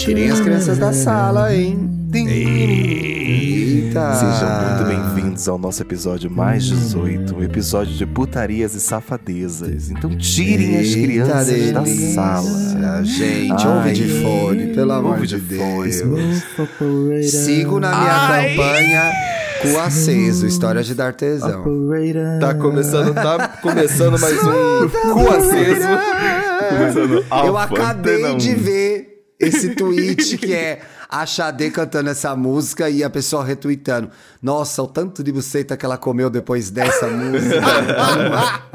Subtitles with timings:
[0.00, 1.90] Tirem as crianças da sala, hein?
[2.14, 4.14] Eita!
[4.14, 9.90] Sejam muito bem-vindos ao nosso episódio mais 18, um episódio de putarias e safadezas.
[9.90, 12.14] Então tirem as Eita crianças da delícia.
[12.14, 13.04] sala.
[13.04, 15.90] Gente, Ai, ouve de fone, pelo amor ouve de, de fone.
[15.92, 17.30] Deus.
[17.30, 18.56] Sigo na minha Ai.
[18.56, 19.12] campanha
[19.60, 21.62] cu aceso, história de dar tesão.
[22.40, 25.88] Tá começando, tá começando mais um cu aceso.
[26.70, 29.09] Começando Eu acabei de ver
[29.40, 34.10] esse tweet que é a Xadê cantando essa música e a pessoa retweetando.
[34.40, 37.60] Nossa, o tanto de buceta que ela comeu depois dessa música.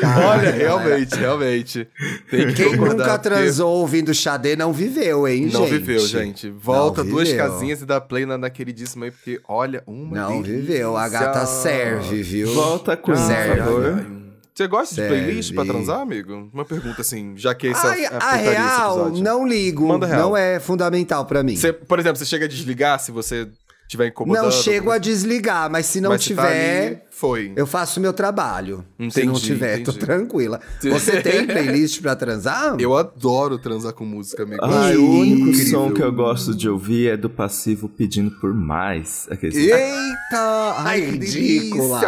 [0.00, 1.88] Cara, Olha, realmente, realmente.
[2.30, 5.78] Tem que Quem concordar, nunca porque transou ouvindo Xadê não viveu, hein, Não gente?
[5.78, 6.50] viveu, gente.
[6.50, 7.44] Volta Não duas viveu.
[7.44, 10.60] casinhas e dá play na, na queridíssima aí, porque olha, uma Não delícia.
[10.60, 10.96] viveu.
[10.96, 12.52] A gata serve, viu?
[12.54, 13.56] Volta com Serve.
[13.62, 14.06] por favor.
[14.54, 16.48] Você gosta de playlist pra transar, amigo?
[16.52, 19.88] Uma pergunta assim, já que esse Ai, é a a real, não ligo.
[19.88, 20.20] Manda real.
[20.20, 21.56] Não é fundamental pra mim.
[21.56, 23.48] Você, por exemplo, você chega a desligar se você
[23.86, 24.44] estiver incomodando?
[24.44, 27.52] Não chego a desligar, mas se não Mas se tá tiver, ali, foi.
[27.54, 28.84] eu faço o meu trabalho.
[28.98, 29.98] se Entendi, não tiver, tô entendi.
[30.06, 30.60] tranquila.
[30.82, 32.76] Você tem playlist pra transar?
[32.78, 34.64] Eu adoro transar com música, amigo.
[34.64, 35.66] Ai, o único incrível.
[35.88, 39.26] som que eu gosto de ouvir é do passivo pedindo por mais.
[39.30, 39.56] Aqueles...
[39.56, 40.74] Eita!
[40.78, 42.00] Ai, que ridícula.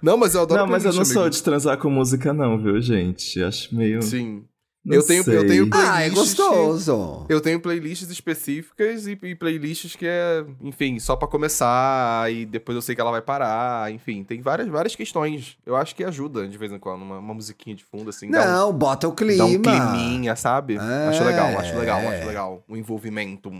[0.00, 1.34] Não, mas eu adoro Não, mas eu não sou amigo.
[1.36, 3.42] de transar com música, não, viu, gente?
[3.42, 4.02] Acho meio.
[4.02, 4.44] Sim.
[4.84, 7.26] Não eu tenho, eu tenho Ah, é playlists- gostoso.
[7.28, 12.74] Eu tenho playlists específicas e, e playlists que é, enfim, só pra começar e depois
[12.74, 15.56] eu sei que ela vai parar, enfim, tem várias, várias questões.
[15.64, 18.42] Eu acho que ajuda de vez em quando, uma, uma musiquinha de fundo, assim, dá
[18.42, 19.38] um, Não, bota o clima.
[19.38, 20.74] dá um climinha, sabe?
[20.74, 21.08] É.
[21.08, 22.64] Acho legal, acho legal, acho legal.
[22.68, 23.52] O envolvimento.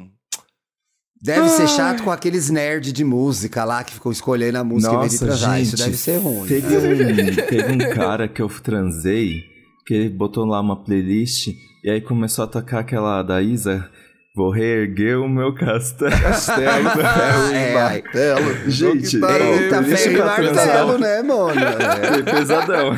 [1.25, 4.99] Deve ser chato com aqueles nerds de música lá que ficam escolhendo a música em
[4.99, 5.57] vez de Nossa, transar.
[5.59, 5.67] gente.
[5.69, 6.49] Isso deve ser ruim.
[6.49, 9.45] Teve um, teve um cara que eu transei,
[9.87, 11.49] que ele botou lá uma playlist,
[11.85, 13.89] e aí começou a tocar aquela da Isa.
[14.35, 16.11] Vou reerguer o meu castelo.
[16.23, 18.71] Castelo, ferro É, e martelo.
[18.71, 21.53] Gente, que tá Eita, deixa ferro e martelo, né, mano?
[21.61, 22.19] É.
[22.19, 22.95] É pesadão.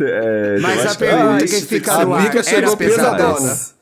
[0.00, 1.66] É, Mas eu a que pergunta é que isso.
[1.66, 3.18] fica A no ar, era chegou pesadona?
[3.34, 3.76] pesadona.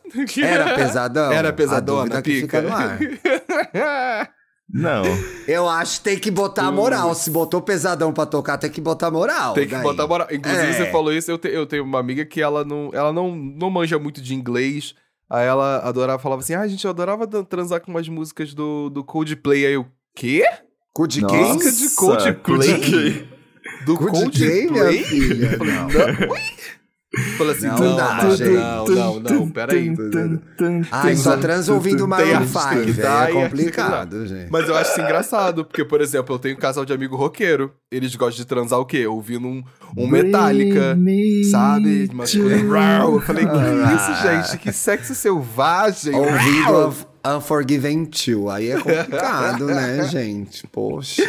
[0.47, 1.33] Era pesadão?
[1.33, 2.59] Era A pesadona, que pica.
[2.59, 2.99] fica no ar.
[4.75, 5.05] Não.
[5.47, 7.15] Eu acho que tem que botar moral.
[7.15, 9.55] Se botou pesadão pra tocar, tem que botar moral.
[9.55, 9.83] Tem que daí.
[9.83, 10.27] botar moral.
[10.33, 10.73] Inclusive, É.
[10.73, 13.71] você falou isso, eu, te- eu tenho uma amiga que ela não, ela não, não
[13.71, 14.95] manja muito de inglês.
[15.31, 19.05] Aí ela adorava, falava assim, ah, gente, eu adorava transar com umas músicas do, do
[19.05, 19.65] Coldplay.
[19.65, 20.45] Aí eu, quê?
[20.93, 21.55] Quem?
[21.55, 22.35] Música de Coldplay?
[22.35, 23.29] Coldplay.
[23.87, 25.05] Do de quem, minha Coldplay?
[25.05, 25.57] filha?
[25.59, 25.89] Não.
[25.89, 26.37] não.
[27.37, 29.93] Falei assim, Não não, dá, não, não, não, não, peraí.
[30.91, 33.03] Ai, só trans ouvindo Maroon artista 5, que velho.
[33.09, 34.51] dá É e complicado, gente.
[34.51, 37.73] Mas eu acho isso engraçado, porque, por exemplo, eu tenho um casal de amigo roqueiro.
[37.91, 39.07] Eles gostam de transar o quê?
[39.07, 39.63] Ouvindo um,
[39.97, 40.97] um Metallica,
[41.51, 42.11] sabe?
[42.69, 43.15] Rau.
[43.15, 44.59] Eu falei, que isso, gente?
[44.59, 46.15] Que sexo selvagem.
[46.15, 48.49] Ouvindo Unforgiven 2.
[48.55, 50.67] Aí é complicado, né, gente?
[50.69, 51.23] Poxa.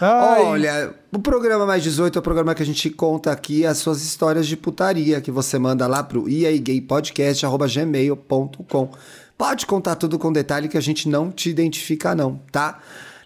[0.00, 0.42] Ai.
[0.42, 4.02] Olha, o programa Mais 18 é o programa que a gente conta aqui as suas
[4.02, 8.90] histórias de putaria que você manda lá pro iaigaypodcast.gmail.com.
[9.38, 12.78] Pode contar tudo com detalhe que a gente não te identifica, não, tá?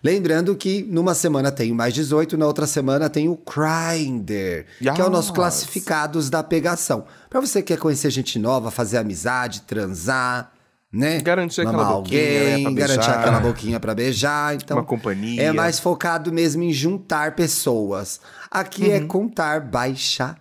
[0.02, 4.88] Lembrando que numa semana tem o Mais 18, na outra semana tem o Grindr, que
[5.00, 5.36] é o nosso Yes.
[5.36, 7.04] classificados da pegação.
[7.28, 10.50] Pra você que quer conhecer gente nova, fazer amizade, transar,
[10.92, 11.20] né?
[11.20, 12.20] Garantir aquela Mamar boquinha,
[12.58, 13.18] né, pra garantir beijar.
[13.20, 14.54] aquela boquinha pra beijar.
[14.54, 15.42] Então, Uma companhia.
[15.42, 18.20] é mais focado mesmo em juntar pessoas.
[18.50, 18.92] Aqui Uhum.
[18.94, 20.36] é contar baixarias.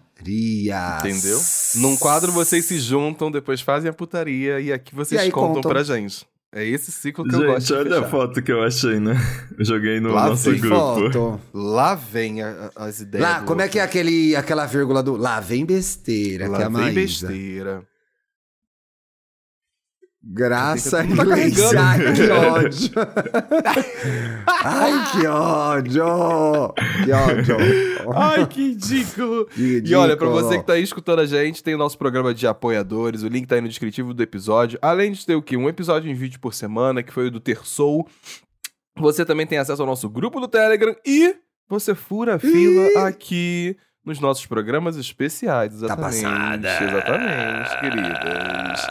[1.05, 1.39] Entendeu?
[1.75, 5.55] Num quadro vocês se juntam, depois fazem a putaria e aqui vocês E aí contam,
[5.55, 5.71] contam.
[5.71, 6.25] pra gente.
[6.51, 8.09] É esse ciclo que eu gosto Gente, olha a fechar.
[8.09, 9.13] foto que eu achei, né?
[9.57, 10.75] Eu joguei no Lá nosso vem grupo.
[11.11, 11.39] Foto.
[11.53, 13.23] Lá vem a- a- as ideias.
[13.23, 13.73] Lá, como é outro.
[13.73, 17.27] que é aquele, aquela vírgula do lá vem besteira, que é Lá a vem Maísa.
[17.27, 17.83] besteira.
[20.21, 21.55] Graça inglês.
[21.57, 21.79] carregando.
[21.79, 22.91] Ai, que ódio.
[24.47, 26.73] Ai, que ódio.
[27.05, 27.57] Que ódio.
[28.13, 29.45] Ai, que ridículo.
[29.45, 30.49] Que E olha, pra ridículo.
[30.49, 33.47] você que tá aí escutando a gente, tem o nosso programa de apoiadores, o link
[33.47, 34.77] tá aí no descritivo do episódio.
[34.81, 35.55] Além de ter o quê?
[35.55, 38.05] Um episódio em vídeo por semana, que foi o do Terçou.
[38.97, 41.33] Você também tem acesso ao nosso grupo do Telegram e
[41.69, 45.73] você fura a fila aqui nos nossos programas especiais.
[45.75, 46.21] Exatamente.
[46.23, 46.83] Tá passada.
[46.83, 48.81] Exatamente, queridas.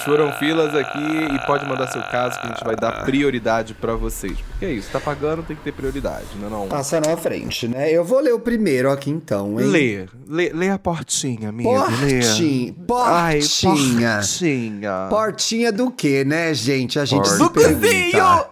[0.00, 3.94] Foram filas aqui e pode mandar seu caso que a gente vai dar prioridade pra
[3.94, 4.38] vocês.
[4.50, 6.68] Porque é isso, tá pagando, tem que ter prioridade, não é não?
[6.68, 7.90] Passa na frente, né?
[7.90, 9.66] Eu vou ler o primeiro aqui então, hein?
[9.66, 11.68] Lê, lê, lê a portinha, amigo.
[11.74, 12.34] Portinha.
[12.38, 12.74] Lê.
[13.02, 14.16] Ai, Portinha.
[14.18, 15.06] portinha.
[15.08, 16.98] Portinha do quê, né, gente?
[16.98, 17.80] A gente se Do pergunta.
[17.80, 18.44] cozinho!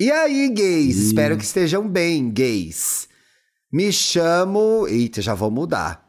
[0.00, 0.96] E aí, gays?
[0.96, 3.08] Espero que estejam bem, gays.
[3.72, 4.86] Me chamo.
[4.88, 6.07] Eita, já vou mudar.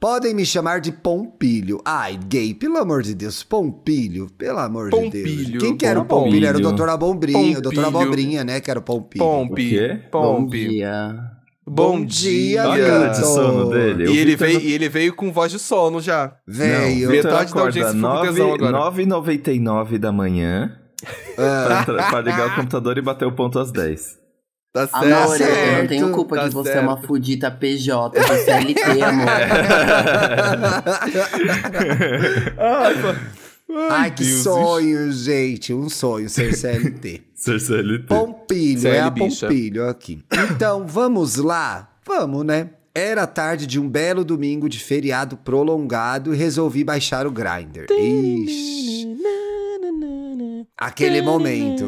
[0.00, 1.78] Podem me chamar de Pompilho.
[1.84, 3.42] Ai, gay, pelo amor de Deus.
[3.42, 5.04] Pompilho, pelo amor de Deus.
[5.12, 6.24] Pompilho, Quem que era o Pompilho.
[6.30, 6.46] Pompilho?
[6.46, 7.58] Era o Doutor Abombrinha.
[7.58, 8.02] O Doutor Pompilho.
[8.02, 8.60] Abobrinha, né?
[8.60, 9.22] Que era o Pompilho.
[9.22, 9.66] Pompe.
[9.66, 10.00] O quê?
[10.10, 11.14] Bom dia.
[11.66, 12.62] Bom Bom dia.
[12.62, 14.10] dia, Olha a cara de sono dele.
[14.10, 16.34] E ele, veio, pelo- e ele veio com voz de sono já.
[16.48, 17.10] Veio.
[17.10, 18.78] Metade da audiência ficou com tesão agora.
[18.90, 20.72] 9h99 da manhã
[21.38, 21.82] Ah.
[21.84, 24.18] pra, pra ligar o computador e bater o ponto às 10.
[24.72, 25.04] Tá certo.
[25.04, 27.06] Amor, eu não certo, tenho culpa tá que você é uma certo.
[27.08, 29.26] fudita PJ do CLT, amor.
[32.56, 32.94] Ai.
[33.90, 34.42] Ai, que Deus.
[34.42, 35.72] sonho, gente.
[35.72, 37.22] Um sonho ser CLT.
[37.34, 38.06] Ser CLT.
[38.06, 39.46] Pompilho, CL é a bicha.
[39.46, 40.22] Pompilho aqui.
[40.50, 41.88] Então, vamos lá?
[42.06, 42.70] Vamos, né?
[42.94, 47.86] Era tarde de um belo domingo de feriado prolongado e resolvi baixar o Grindr.
[47.90, 49.16] Ixi.
[50.76, 51.84] Aquele momento.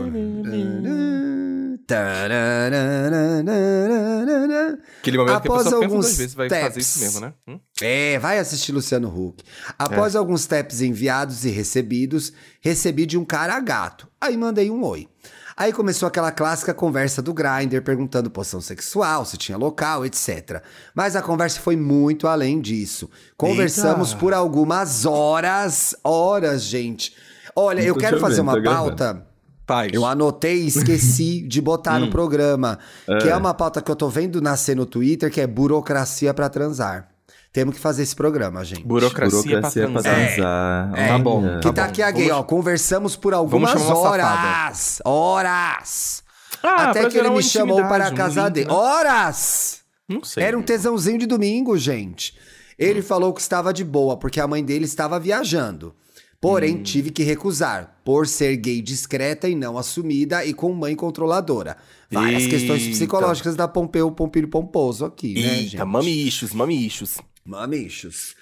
[4.99, 6.77] Aquele momento que a Após pessoa pensa alguns duas vezes vai fazer taps.
[6.87, 7.33] isso mesmo, né?
[7.49, 7.61] Hum?
[7.81, 9.43] É, vai assistir Luciano Huck.
[9.79, 14.09] Após alguns taps enviados e recebidos, recebi de um cara gato.
[14.21, 15.09] Aí mandei um oi.
[15.57, 20.63] Aí começou aquela clássica conversa do Grindr, perguntando posição sexual, se tinha local, etc.
[20.95, 23.11] Mas a conversa foi muito além disso.
[23.37, 24.21] Conversamos Eita.
[24.21, 25.95] por algumas horas.
[26.03, 27.15] Horas, gente.
[27.55, 29.27] Olha, eu Tô quero fazer uma pauta.
[29.73, 29.93] Faz.
[29.93, 32.01] Eu anotei e esqueci de botar Hum.
[32.07, 32.79] no programa.
[33.21, 33.33] Que É.
[33.33, 37.09] é uma pauta que eu tô vendo nascer no Twitter, que é burocracia pra transar.
[37.53, 38.83] Temos que fazer esse programa, gente.
[38.83, 40.93] Burocracia, Burocracia pra pra transar.
[40.93, 41.09] transar.
[41.09, 41.43] Tá bom.
[41.61, 42.09] Que tá, Tá aqui bom.
[42.09, 42.43] a gay, Vamos- ó.
[42.45, 45.01] Conversamos por algumas horas.
[45.05, 46.23] Horas.
[46.63, 48.69] Ah, Até que ele me chamou para a casa dele.
[48.69, 48.73] né?
[48.75, 49.81] Horas!
[50.09, 50.43] Não sei.
[50.45, 52.35] Era um tesãozinho de domingo, gente.
[52.79, 55.95] Ele falou que estava de boa, porque a mãe dele estava viajando.
[56.41, 56.83] Porém, Hum.
[56.83, 61.77] tive que recusar, por ser gay discreta e não assumida e com mãe controladora.
[62.11, 62.57] Várias Eita.
[62.57, 65.77] questões psicológicas da Pompeu Pompilho Pomposo aqui, né, gente?
[65.85, 67.19] Mamichos, mamichos.
[67.45, 68.35] Mamichos.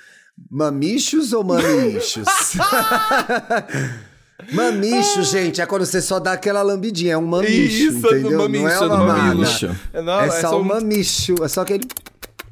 [0.50, 2.24] Mamichos ou mamichos?
[4.52, 7.12] Mamicho, gente, é quando você só dá aquela lambidinha.
[7.12, 8.38] É um mamicho, Isso, é entendeu?
[8.38, 9.34] mamicho, não é é uma mamada.
[9.34, 9.76] mamicho.
[9.92, 11.34] É, não, é, só um mamicho.
[11.44, 11.86] É só aquele,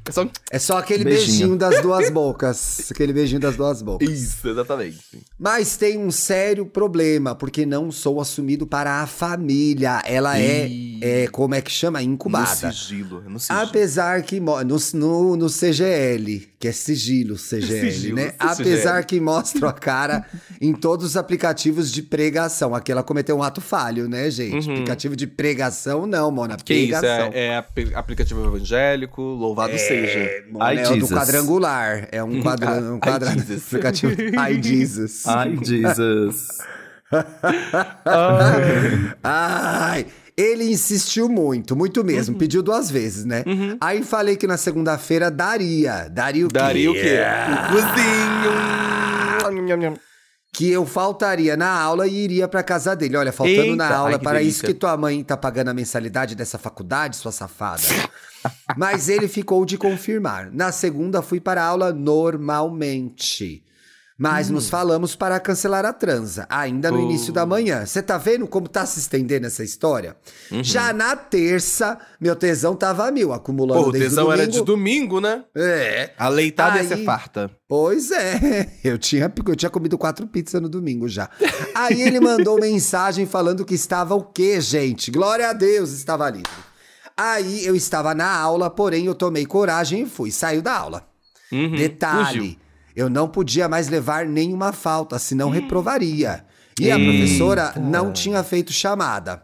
[0.07, 0.27] É só...
[0.51, 1.27] é só aquele Beijinho.
[1.27, 2.89] beijinho das duas bocas.
[2.91, 4.09] Aquele beijinho das duas bocas.
[4.09, 4.99] Isso, exatamente.
[5.37, 10.01] Mas tem um sério problema, porque não sou assumido para a família.
[10.05, 10.99] Ela é, Ih.
[11.03, 12.01] é, como é que chama?
[12.01, 12.67] Incubada.
[12.67, 13.59] No sigilo, no sigilo.
[13.59, 18.31] Apesar que no, no, no CGL, que é sigilo CGL, Sigilo, né?
[18.31, 18.51] CGL.
[18.51, 20.25] Apesar que mostra a cara
[20.59, 22.73] em todos os aplicativos de pregação.
[22.73, 24.67] Aqui ela cometeu um ato falho, né, gente?
[24.67, 24.73] Uhum.
[24.73, 26.57] Aplicativo de pregação, não, Mona.
[26.57, 27.29] Que isso, Pregação.
[27.33, 29.98] é, é apl- aplicativo evangélico, louvado seja.
[30.59, 32.07] Ai, é o do quadrangular.
[32.11, 33.39] É um, um quadrado.
[33.39, 33.67] Jesus.
[33.67, 34.15] aplicativo.
[34.37, 35.23] Ai, Jesus.
[35.27, 36.47] Ai, Jesus.
[39.23, 40.05] Ai,
[40.37, 42.33] ele insistiu muito, muito mesmo.
[42.33, 42.39] Uhum.
[42.39, 43.43] Pediu duas vezes, né?
[43.81, 46.07] Aí falei que na segunda-feira daria.
[46.09, 46.53] Daria o quê?
[46.53, 47.17] Daria o quê?
[47.65, 48.69] O cozinho.
[50.51, 53.15] Que eu faltaria na aula e iria pra casa dele.
[53.15, 54.67] Olha, faltando Eita, na aula, ai, para isso delícia.
[54.67, 57.83] que tua mãe tá pagando a mensalidade dessa faculdade, sua safada.
[58.75, 60.51] Mas ele ficou de confirmar.
[60.51, 63.63] Na segunda, fui para a aula normalmente.
[64.21, 64.53] Mas Hum.
[64.55, 67.85] nos falamos para cancelar a transa, ainda no início da manhã.
[67.85, 70.17] Você tá vendo como tá se estendendo essa história?
[70.51, 70.61] Uhum.
[70.61, 74.61] Já na terça, meu tesão tava a mil, acumulando Pô, o tesão o era de
[74.61, 75.45] domingo, né?
[75.55, 76.11] É.
[76.17, 77.49] A leitada ia Aí- ser farta.
[77.65, 81.29] Pois é, eu tinha, eu tinha comido quatro pizzas no domingo já.
[81.73, 85.11] Aí ele mandou mensagem falando que estava o quê, gente?
[85.11, 86.51] Glória a Deus, estava livre.
[87.15, 91.07] Aí eu estava na aula, porém eu tomei coragem e fui, saiu da aula.
[91.51, 92.55] Uhum, Detalhe, fugiu.
[92.95, 96.45] Eu não podia mais levar nenhuma falta, senão reprovaria.
[96.79, 99.43] E a professora não tinha feito chamada.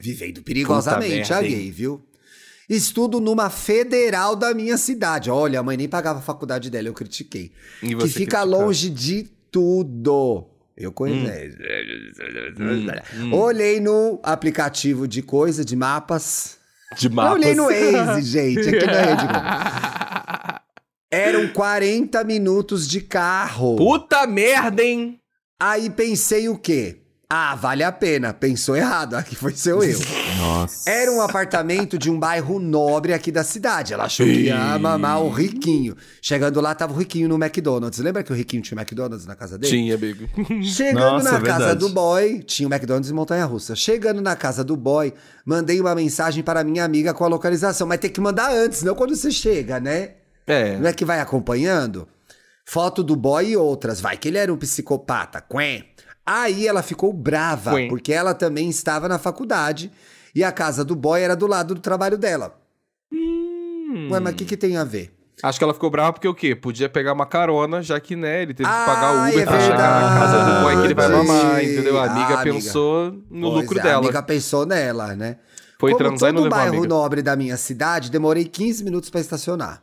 [0.00, 2.04] Vivendo perigosamente a gay, viu?
[2.68, 5.30] Estudo numa federal da minha cidade.
[5.30, 7.52] Olha, a mãe nem pagava a faculdade dela, eu critiquei.
[7.82, 8.44] E que fica criticava.
[8.44, 10.46] longe de tudo.
[10.76, 11.56] Eu conheço.
[13.20, 16.56] Hum, Olhei no aplicativo de coisa, de mapas.
[16.96, 17.32] De Eu mapas.
[17.34, 19.22] olhei no Waze, gente, aqui na Rede.
[21.10, 23.76] Eram 40 minutos de carro.
[23.76, 25.18] Puta merda, hein?
[25.58, 27.00] Aí pensei o quê?
[27.30, 28.34] Ah, vale a pena.
[28.34, 29.98] Pensou errado, aqui foi seu eu.
[30.36, 30.88] Nossa.
[30.88, 33.94] Era um apartamento de um bairro nobre aqui da cidade.
[33.94, 35.96] Ela achou que ia mamar o riquinho.
[36.20, 37.98] Chegando lá, tava o riquinho no McDonald's.
[38.00, 39.72] Lembra que o riquinho tinha McDonald's na casa dele?
[39.72, 40.28] Tinha, amigo.
[40.62, 43.74] Chegando Nossa, na é casa do boy, tinha o McDonald's em Montanha Russa.
[43.74, 47.86] Chegando na casa do boy, mandei uma mensagem para minha amiga com a localização.
[47.86, 50.17] Mas tem que mandar antes, não quando você chega, né?
[50.48, 50.76] É.
[50.78, 52.08] Não é que vai acompanhando?
[52.66, 54.00] Foto do boy e outras.
[54.00, 55.40] Vai que ele era um psicopata.
[55.40, 55.84] Quen.
[56.26, 57.88] Aí ela ficou brava, Quen.
[57.88, 59.90] porque ela também estava na faculdade
[60.34, 62.58] e a casa do boy era do lado do trabalho dela.
[63.12, 64.08] Hum.
[64.10, 65.14] Ué, mas o que, que tem a ver?
[65.42, 66.54] Acho que ela ficou brava porque o quê?
[66.56, 69.44] Podia pegar uma carona, já que, né, ele teve que Ah, pagar o Uber é
[69.46, 71.98] pra chegar na casa do boy que ele vai mamar, entendeu?
[71.98, 72.54] A amiga Ah, amiga.
[72.56, 73.96] pensou no Pois lucro é, dela.
[73.96, 75.36] A amiga pensou nela, né?
[75.78, 76.88] Foi Como transar e não levou bairro amiga.
[76.88, 79.80] nobre da minha cidade, demorei 15 minutos pra estacionar.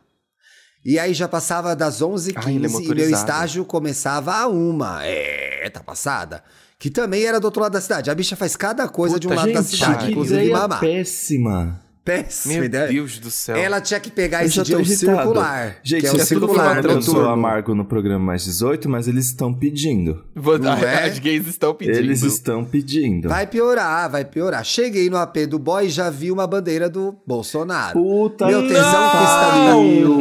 [0.85, 5.03] E aí já passava das 11h15 Ah, ele é e meu estágio começava a uma.
[5.03, 6.43] É, tá passada.
[6.77, 8.11] Que também era do outro lado da cidade.
[8.11, 10.79] A bicha faz cada coisa de um Puta, lado da Gente, cidade, que inclusive mamar.
[10.79, 11.81] péssima.
[12.05, 12.87] Péssima Meu ideia.
[12.87, 13.55] Deus do céu.
[13.57, 15.77] Ela tinha que pegar Eu esse dia o circular.
[15.83, 17.29] Gente, que é o tudo circular falando sou noturno.
[17.33, 20.23] amargo no programa mais 18, mas eles estão pedindo.
[20.35, 21.05] Vou- Não é?
[21.05, 21.97] As gays estão pedindo.
[21.97, 23.27] Eles estão pedindo.
[23.27, 24.63] Vai piorar, vai piorar.
[24.63, 27.93] Cheguei no AP do boy e já vi uma bandeira do Bolsonaro.
[27.99, 30.19] Puta Meu que tesão que está pariu.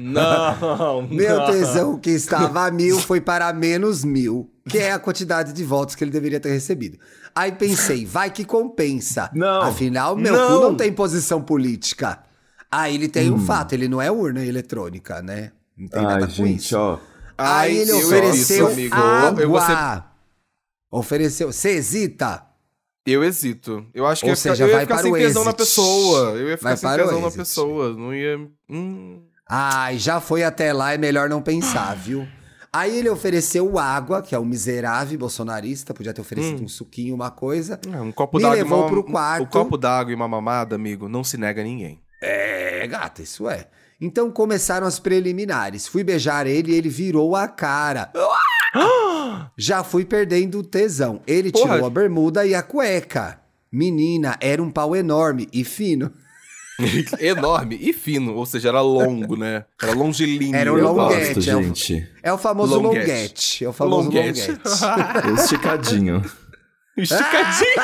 [0.00, 1.02] Não!
[1.08, 1.46] Meu não.
[1.50, 5.94] tesão que estava a mil foi para menos mil, que é a quantidade de votos
[5.94, 6.98] que ele deveria ter recebido.
[7.34, 9.28] Aí pensei, vai que compensa.
[9.34, 9.62] Não.
[9.62, 10.46] Afinal, meu Não.
[10.60, 12.20] cu não tem posição política.
[12.70, 15.50] Aí ele tem um fato, ele não é urna eletrônica, né?
[15.76, 16.78] Não tem nada Ai, com gente, isso.
[16.78, 16.98] ó.
[17.36, 18.96] Ai, Aí ele eu ofereceu evito, amigo.
[18.96, 19.42] água.
[19.42, 20.04] Eu ser-
[20.90, 21.52] Ofereceu.
[21.52, 22.44] Você hesita?
[23.06, 23.84] Eu hesito.
[23.92, 25.44] Eu acho que Ou ia ficar, seja, eu ia vai ficar para sem o tesão
[25.44, 26.18] na pessoa.
[26.36, 27.92] Eu ia ficar Vai sem para o tesão na pessoa.
[27.92, 28.48] Não ia.
[28.70, 29.22] Hum.
[29.48, 32.26] Ai, já foi até lá, é melhor não pensar, viu?
[32.74, 37.30] Aí ele ofereceu água, que é um miserável bolsonarista, podia ter oferecido um suquinho, uma
[37.30, 37.78] coisa.
[37.92, 38.56] É, Um copo d'água.
[38.56, 39.44] e levou uma- pro quarto.
[39.44, 42.00] O copo d'água e uma mamada, amigo, não se nega a ninguém.
[42.20, 43.68] É, gata, isso é.
[44.00, 45.86] Então começaram as preliminares.
[45.86, 48.10] Fui beijar ele e ele virou a cara.
[49.56, 51.20] Já fui perdendo o tesão.
[51.26, 51.74] Ele Porra.
[51.74, 53.40] tirou a bermuda e a cueca.
[53.70, 56.12] Menina, era um pau enorme e fino.
[57.20, 59.64] Enorme e fino, ou seja, era longo, né?
[59.82, 60.56] Era longilíneo.
[60.56, 62.08] Era um Eu longuete, gosto, é o- gente.
[62.22, 62.98] É o famoso Longuete.
[63.00, 63.64] longuete.
[63.64, 64.50] É o famoso Longuete.
[64.50, 65.30] longuete.
[65.40, 66.22] Esticadinho.
[66.96, 67.82] Esticadinho.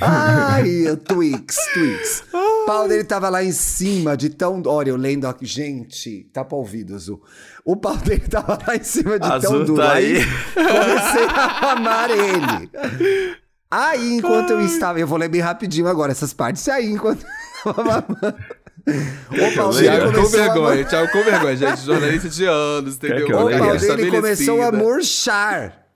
[0.00, 2.24] Ai, o Twix, Twix.
[2.32, 4.62] O pau dele tava lá em cima de tão.
[4.66, 5.46] Olha, eu lendo aqui.
[5.46, 7.22] Gente, tá pra ouvido, Azul.
[7.64, 9.82] O pau dele tava lá em cima de tão Azul duro.
[9.82, 10.24] tá aí aí.
[10.54, 13.36] comecei a amar ele.
[13.70, 15.00] Aí, enquanto eu estava.
[15.00, 16.68] Eu vou ler bem rapidinho agora essas partes.
[16.68, 17.24] Aí, enquanto.
[17.66, 21.80] O pau dele Thiago com começou a vergonha, Thiago com vergonha, gente.
[21.80, 23.26] Jornalista de anos, entendeu?
[23.26, 25.86] que O começou a murchar.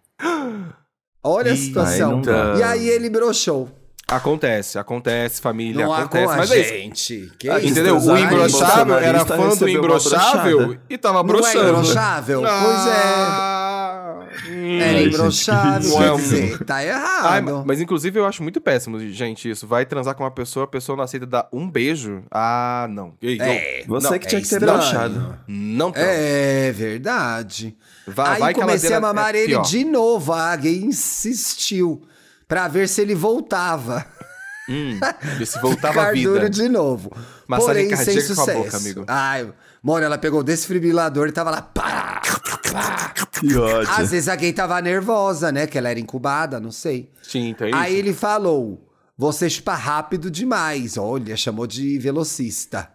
[1.23, 2.23] Olha a situação.
[2.23, 2.55] dá.
[2.59, 3.78] e aí ele broxou.
[4.11, 6.25] Acontece, acontece, família, Não há acontece.
[6.25, 6.69] com a Mas é isso.
[6.71, 7.33] gente.
[7.39, 7.69] Que Ah, isso?
[7.69, 7.99] Entendeu?
[7.99, 11.37] O imbrochável era fã do imbrochável e tava Não é
[11.69, 12.41] imbrochável?
[12.41, 12.97] Pois é.
[12.97, 14.15] Ah,
[14.49, 14.81] hum.
[14.81, 17.45] Era Ai, imbrochável, que quer dizer, tá Ai, errado.
[17.45, 19.67] ma- mas inclusive eu acho muito péssimo, gente, isso.
[19.67, 22.23] Vai transar com uma pessoa, a pessoa não aceita dar um beijo.
[22.31, 23.13] Ah, não.
[23.21, 23.45] Ei, não.
[23.45, 25.39] É, Você não, que tinha é que ter broxado.
[25.47, 26.09] Não transa.
[26.11, 27.77] É verdade.
[28.07, 30.33] Vai- Aí vai que a comecei a mamar é ele de novo.
[30.33, 32.03] A gay insistiu
[32.49, 34.05] pra ver se ele voltava.
[34.69, 34.99] Hum,
[35.47, 36.49] se voltava a vida.
[36.51, 37.11] de novo.
[37.47, 38.59] Massagem Porém, sem cardíaca com a sucesso.
[38.65, 39.05] boca, amigo.
[39.07, 39.53] Ai,
[39.83, 41.63] mano, ela pegou o desfibrilador e tava lá.
[41.63, 42.21] Pá,
[42.73, 43.15] pá.
[43.41, 43.91] Que ódio.
[43.93, 45.67] Às vezes a gay tava nervosa, né?
[45.67, 47.11] Que ela era incubada, não sei.
[47.23, 47.99] Sim, tem Aí isso.
[48.01, 48.87] ele falou:
[49.17, 50.97] Você chupa rápido demais.
[50.99, 52.91] Olha, chamou de velocista.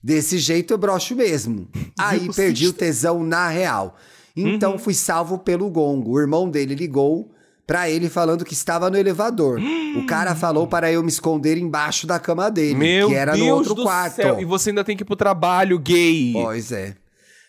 [0.00, 1.68] Desse jeito eu broxo mesmo.
[1.98, 3.96] Aí perdi o tesão na real.
[4.36, 4.78] Então Uhum.
[4.78, 6.12] fui salvo pelo gongo.
[6.12, 7.34] O irmão dele ligou
[7.68, 9.60] pra ele falando que estava no elevador.
[9.94, 13.46] o cara falou para eu me esconder embaixo da cama dele, Meu que era Deus
[13.46, 14.16] no outro do quarto.
[14.16, 14.40] céu.
[14.40, 16.32] E você ainda tem que ir pro trabalho, gay.
[16.32, 16.96] Pois é.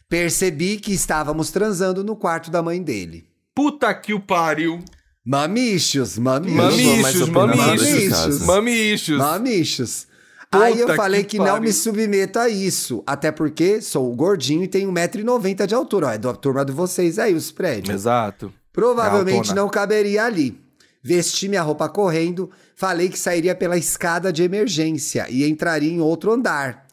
[0.10, 3.24] Percebi que estávamos transando no quarto da mãe dele.
[3.56, 4.84] Puta que o pariu.
[5.26, 6.56] Mamichos, mamichos.
[6.58, 7.30] Mamichos.
[7.30, 9.18] Mamichos, mamichos.
[9.18, 10.08] Mamichos.
[10.52, 11.62] Puta Aí eu que falei que, não pariu.
[11.62, 13.04] me submeto a isso.
[13.08, 16.08] Até porque sou gordinho e tenho 1,90m de altura.
[16.08, 17.94] Ó, é da turma de vocês aí, os prédios.
[17.96, 18.52] Exato.
[18.80, 20.60] Provavelmente não caberia ali.
[21.02, 26.32] Vesti minha roupa correndo, falei que sairia pela escada de emergência e entraria em outro
[26.32, 26.88] andar.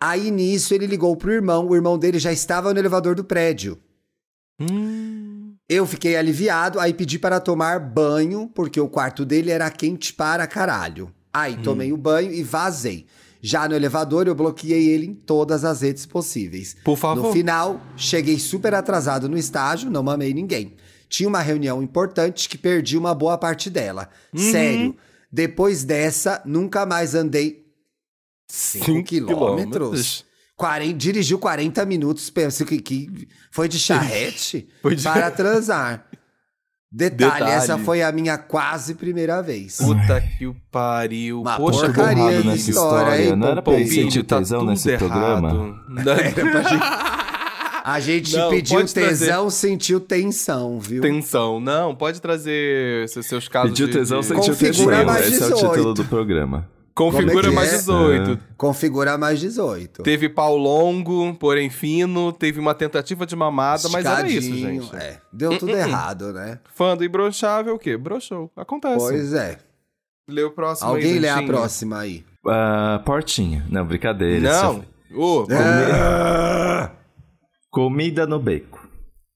[0.00, 3.78] Aí nisso ele ligou pro irmão, o irmão dele já estava no elevador do prédio.
[4.60, 5.54] Hum.
[5.68, 10.46] Eu fiquei aliviado, aí pedi para tomar banho, porque o quarto dele era quente para
[10.46, 11.12] caralho.
[11.32, 13.06] Aí tomei o banho e vazei.
[13.40, 16.76] Já no elevador, eu bloqueei ele em todas as redes possíveis.
[16.84, 17.22] Por favor.
[17.22, 20.76] No final, cheguei super atrasado no estágio, não mamei ninguém.
[21.08, 24.08] Tinha uma reunião importante que perdi uma boa parte dela.
[24.32, 24.50] Uhum.
[24.52, 24.96] Sério,
[25.30, 27.64] depois dessa, nunca mais andei
[28.48, 29.34] 5 Cinco quilômetros.
[29.72, 30.24] quilômetros.
[30.56, 36.06] 40, dirigiu 40 minutos, penso que, que foi de charrete Foi de- para transar.
[36.90, 37.50] Detalhe, Detalhe.
[37.50, 39.76] essa foi a minha quase primeira vez.
[39.76, 41.42] Puta que o pariu.
[41.42, 43.24] Uma Poxa, porcaria de nessa história, história.
[43.30, 44.02] hein, Não era pra ele Pompinho?
[44.04, 45.08] sentir tá tesão tudo nesse errado.
[45.10, 45.84] programa?
[47.88, 49.26] A gente Não, pediu pode trazer.
[49.26, 51.00] tesão, sentiu tensão, viu?
[51.00, 51.60] Tensão.
[51.60, 54.26] Não, pode trazer seus, seus casos Pediu de- tesão, de...
[54.26, 55.06] sentiu Configura tesão.
[55.06, 55.72] mais Esse é o 18.
[55.74, 56.68] título do programa.
[56.96, 57.76] Configura é mais é?
[57.76, 58.38] 18.
[58.56, 60.02] Configura mais 18.
[60.02, 62.32] Teve pau longo, porém fino.
[62.32, 64.96] Teve uma tentativa de mamada, mas era isso, gente.
[64.96, 66.58] É, deu tudo errado, né?
[66.74, 67.96] Fã do imbrochável, o quê?
[67.96, 68.50] Broxou.
[68.56, 68.96] Acontece.
[68.96, 69.58] Pois é.
[70.28, 72.24] Lê o próximo Alguém aí, lê a próxima aí.
[72.48, 73.64] Ah, portinha.
[73.70, 74.40] Não, brincadeira.
[74.40, 74.74] Não.
[74.74, 74.80] só-
[75.14, 76.90] Ô, É.
[77.76, 78.88] Comida no beco.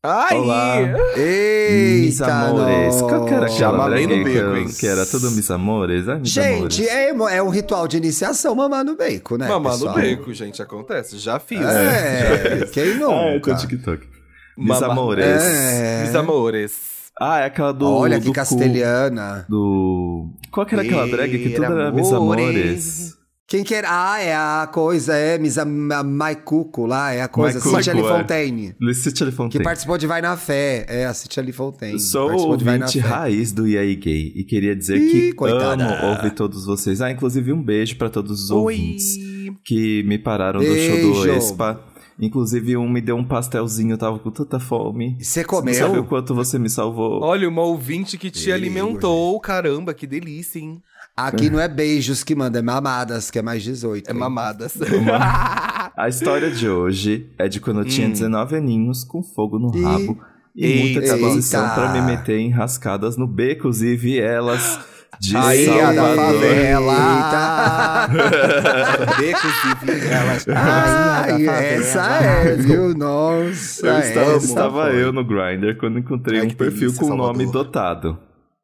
[0.02, 0.38] Ai!
[0.38, 0.76] Olá.
[1.14, 3.02] Eita, Mis amores.
[3.02, 4.66] Qual que era aquela mamei drag no que, beco, hein?
[4.80, 6.08] que era tudo mis amores?
[6.08, 7.30] Ah, mis Gente, amores.
[7.30, 11.18] é, é um ritual de iniciação mamar no bacon, né, Mamar no beco, gente, acontece.
[11.18, 11.60] Já fiz.
[11.60, 13.12] É, quem nunca?
[13.14, 14.08] Ah, eu tô no TikTok.
[14.56, 15.26] Mis Mamar- amores.
[15.26, 16.00] É.
[16.06, 16.72] Mis amores.
[17.20, 17.92] Ah, é aquela do.
[17.92, 19.44] Olha do que cu, castelhana.
[19.50, 20.30] Do.
[20.50, 23.19] Qual que era aquela drag que tudo era mis amores?
[23.50, 23.88] Quem que era?
[23.90, 28.08] Ah, é a coisa, é Misa Ma- Maicuco lá, é a coisa, Maicuco, Cintia é.
[28.18, 28.74] Fontaine.
[28.80, 29.64] Licite Que Fontaine.
[29.64, 30.86] participou de Vai na Fé.
[30.88, 31.98] É, a Cintia Fontaine.
[31.98, 35.84] Sou ouvinte raiz do EA Gay e queria dizer Ih, que coitada.
[35.84, 37.00] amo ouvir todos vocês.
[37.00, 39.56] Ah, inclusive um beijo pra todos os ouvintes Oi.
[39.64, 41.30] que me pararam do show do Beijo.
[41.32, 41.84] Expa.
[42.22, 45.16] Inclusive um me deu um pastelzinho, eu tava com tanta fome.
[45.18, 46.04] Você Não sabe o comeu?
[46.04, 47.20] quanto você me salvou.
[47.22, 49.40] Olha, uma ouvinte que te Meu alimentou.
[49.40, 50.80] Caramba, que delícia, hein?
[51.26, 54.08] Aqui não é beijos que manda, é mamadas, que é mais 18.
[54.08, 54.18] É hein?
[54.18, 54.74] mamadas.
[55.96, 58.12] A história de hoje é de quando eu tinha Hum.
[58.12, 59.82] 19 aninhos com fogo no Ih.
[59.82, 60.18] rabo
[60.56, 64.80] e muita disposição pra me meter em rascadas no becos e vielas
[65.20, 66.40] de Aí, a da Salvador.
[66.40, 68.08] favela.
[69.18, 70.46] Becos e vielas.
[70.48, 72.94] Ai, essa é, viu?
[72.94, 75.02] Nossa, Eu estava, essa estava foi.
[75.02, 77.64] eu no Grindr quando encontrei Ai, um perfil delícia, com o nome Salvador.
[77.64, 78.18] dotado.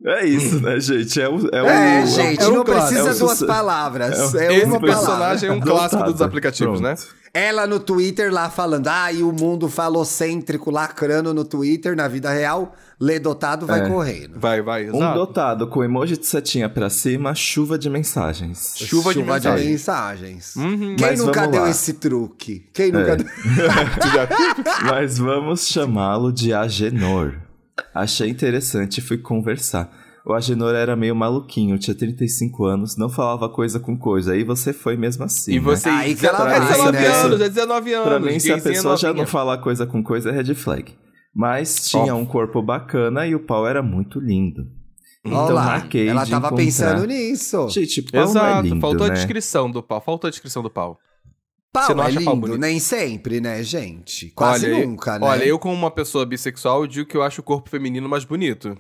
[0.05, 1.21] É isso, né, gente?
[1.21, 1.39] É o.
[1.53, 3.03] É, o, É, gente, é o não clássico.
[3.03, 4.35] precisa É duas palavras.
[4.35, 5.89] é É, Esse uma personagem é um palavra.
[5.89, 6.95] clássico dos aplicativos, né?
[6.95, 7.17] Pronto.
[7.33, 12.31] Ela no Twitter lá falando, ah, e o mundo falocêntrico lacrando no Twitter, na vida
[12.31, 13.89] real, lê dotado, vai É.
[13.89, 14.39] correndo.
[14.41, 15.19] Vai, vai, Um exato.
[15.19, 18.75] dotado com emoji de setinha pra cima, chuva de mensagens.
[18.77, 19.67] Chuva de mensagem.
[19.69, 20.57] mensagens.
[20.57, 20.97] Uhum.
[20.97, 21.71] Quem Mas nunca deu lá.
[21.71, 22.67] esse truque?
[22.73, 23.17] Quem nunca É.
[23.17, 23.27] deu?
[24.89, 27.35] Mas vamos chamá-lo de Agenor.
[27.95, 29.91] Achei interessante e fui conversar.
[30.25, 34.33] O Agenor era meio maluquinho, tinha 35 anos, não falava coisa com coisa.
[34.33, 35.53] Aí você foi mesmo assim.
[35.53, 35.61] E né?
[35.61, 35.89] você.
[35.89, 37.07] Aí que ela é vai, 19 né?
[37.07, 38.09] anos, é 19 anos.
[38.09, 40.93] Pra mim, se a pessoa já não falar coisa com coisa, é red flag.
[41.33, 42.19] Mas tinha Ó.
[42.19, 44.67] um corpo bacana e o pau era muito lindo.
[45.25, 46.65] Então Olha lá, marquei ela de tava encontrar.
[46.65, 47.69] pensando nisso.
[47.69, 49.15] Gente, pau não é Exato, lindo, faltou a né?
[49.15, 50.01] descrição do pau.
[50.01, 50.99] Faltou a descrição do pau.
[51.79, 52.61] Pau Você não é acha pau lindo, bonito?
[52.61, 54.31] nem sempre, né, gente?
[54.31, 55.27] Quase olha, nunca, né?
[55.27, 58.25] Olha, eu como uma pessoa bissexual, eu digo que eu acho o corpo feminino mais
[58.25, 58.77] bonito.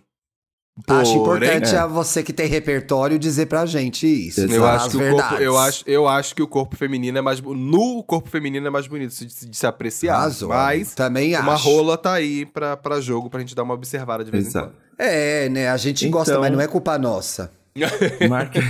[0.88, 1.78] Acho importante é.
[1.78, 4.42] a você que tem repertório dizer pra gente isso.
[4.42, 7.22] Eu falar acho, que o corpo, eu, acho, eu acho que o corpo feminino é
[7.22, 7.40] mais.
[7.40, 10.16] No corpo feminino é mais bonito de, se- de se apreciar.
[10.16, 11.64] Arrasou, mas também uma acho.
[11.66, 14.66] rola tá aí pra, pra jogo pra gente dar uma observada de vez Exato.
[14.66, 14.76] em quando.
[14.98, 15.70] É, né?
[15.70, 17.50] A gente gosta, Então- mas não é culpa nossa.
[18.28, 18.60] Marque...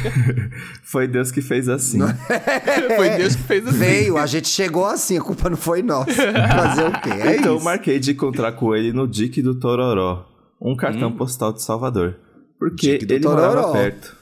[0.85, 1.99] Foi Deus que fez assim.
[2.97, 3.79] Foi Deus que fez assim.
[3.79, 6.13] Veio, a gente chegou assim, a culpa não foi nossa.
[6.13, 7.11] Fazer o quê?
[7.11, 7.65] É então isso.
[7.65, 10.27] marquei de encontrar com ele no Dique do Tororó,
[10.61, 11.17] um cartão Hum.
[11.17, 12.17] postal de Salvador.
[12.59, 13.73] Porque Dique do ele morava Tororó.
[13.73, 14.17] perto.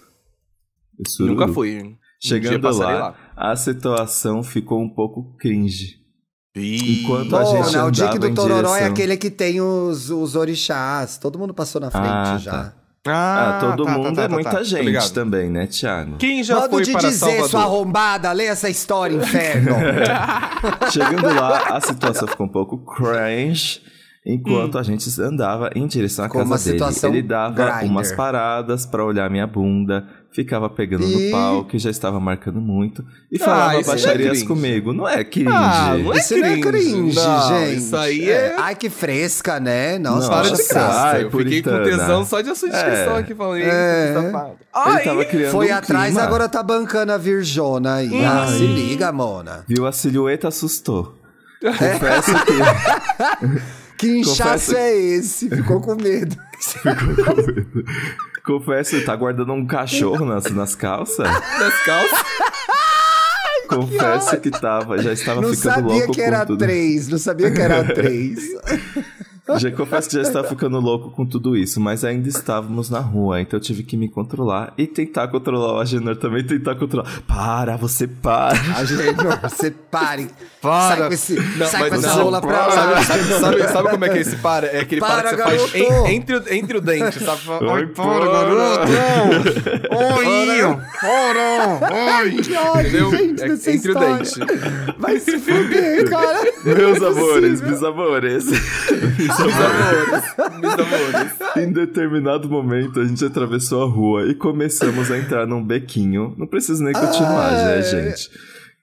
[1.08, 1.34] Sururu.
[1.40, 1.96] Nunca fui.
[2.22, 6.02] Chegando passarei lá, a situação ficou um pouco cringe.
[6.56, 9.28] Ih, Enquanto a gente Bom, o Dick andava do em Tororó é direção- aquele que
[9.30, 11.18] tem os, os orixás.
[11.18, 12.50] Todo mundo passou na frente Ah, já.
[12.52, 12.74] tá.
[13.06, 14.56] Ah, Ah, todo tá, tá, mundo tá, é tá, muita tá.
[14.58, 15.10] Tô gente ligado.
[15.12, 16.16] também, né, Thiago?
[16.16, 17.48] Quem já Modo foi de para dizer, Salvador?
[17.50, 19.74] sua arrombada, lê essa história, inferno.
[20.90, 23.80] Chegando lá, a situação ficou um pouco cringe.
[23.86, 23.94] Hum.
[24.26, 27.84] Enquanto a gente andava em direção à Ficou casa uma dele, situação ele dava Grindr.
[27.90, 31.26] umas paradas pra olhar minha bunda, ficava pegando Ih.
[31.26, 34.46] no pau, que já estava marcando muito, e falava isso não é baixarias cringe.
[34.46, 34.92] comigo.
[34.92, 35.48] Não é cringe.
[35.48, 36.62] Ah, não é isso não é cringe.
[36.62, 37.76] cringe, Não, gente.
[37.78, 39.96] isso aí é- Ai, que fresca, né?
[39.98, 41.02] Nossa, Não, Para de graça.
[41.02, 43.18] ai, eu fiquei com tesão só de sua descrição É.
[43.20, 43.60] aqui falando.
[43.62, 44.14] É.
[44.18, 44.32] Ele
[44.74, 46.22] Ai, tava criando Foi um atrás, clima.
[46.26, 48.24] agora tá bancando a Virjona aí.
[48.24, 49.64] Ah, se liga, Mona.
[49.68, 51.14] Viu a silhueta, assustou.
[51.62, 52.52] Confesso que
[53.96, 54.42] Que inchaço
[54.72, 55.48] Confesso- é esse?
[55.48, 56.36] Ficou com medo.
[56.58, 57.84] ficou com medo.
[58.44, 61.26] Confesso, tá guardando um cachorro nas, nas calças.
[61.26, 62.18] das calças.
[63.68, 66.58] Confesso que tava, já estava Não ficando sabia louco que com era tudo.
[66.58, 68.38] três, não sabia que era três.
[69.58, 73.42] Já confesso que já estava ficando louco com tudo isso, mas ainda estávamos na rua,
[73.42, 77.06] então eu tive que me controlar e tentar controlar o Agenor também, tentar controlar.
[77.26, 78.58] Para, você para.
[78.74, 80.30] Agenor, você pare.
[80.62, 80.96] Para.
[80.96, 83.02] Sai com, esse, Não, sai com essa não, rola pra lá.
[83.02, 84.66] Sabe, sabe, sabe, como é que é esse para?
[84.66, 86.06] É aquele para, Para, que você faz garoto!
[86.08, 87.40] en- entre, o- entre o dente, sabe?
[87.70, 88.92] Ai, para, garoto!
[90.18, 90.76] Oi!
[91.00, 92.42] Para!
[92.42, 94.40] Que ódio, gente, É entre o dente.
[94.98, 96.52] Vai se fuder, cara.
[96.64, 98.44] Meus é amores, meus amores.
[99.38, 100.60] Meus amores.
[100.60, 101.32] Meus amores.
[101.56, 106.34] Em determinado momento, a gente atravessou a rua e começamos a entrar num bequinho.
[106.36, 107.82] Não preciso nem continuar, né, Ai.
[107.82, 108.30] gente?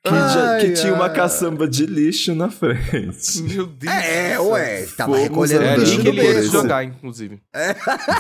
[0.04, 1.14] Que, já- que Ai, tinha uma ai.
[1.14, 3.44] caçamba de lixo na frente.
[3.44, 3.94] Meu Deus.
[3.94, 4.48] É, do céu.
[4.50, 4.86] ué.
[4.98, 6.42] Tava Fomos recolhendo É andando lixo do beco.
[6.52, 7.40] jogar, inclusive.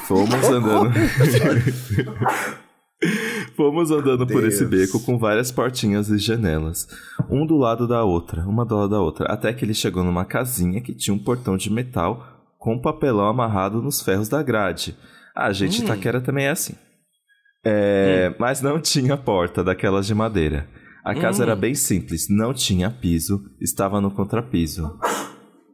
[0.08, 0.91] Fomos andando.
[3.55, 4.91] Fomos andando por esse Deus.
[4.91, 6.87] beco com várias portinhas e janelas,
[7.29, 10.25] um do lado da outra, uma do lado da outra, até que ele chegou numa
[10.25, 12.27] casinha que tinha um portão de metal
[12.59, 14.95] com papelão amarrado nos ferros da grade.
[15.35, 15.85] Ah, gente, Hum.
[15.85, 16.75] Itaquera também é assim.
[17.63, 20.67] É, Mas não tinha porta daquelas de madeira.
[21.03, 21.43] A casa Hum.
[21.47, 24.95] era bem simples, não tinha piso, estava no contrapiso.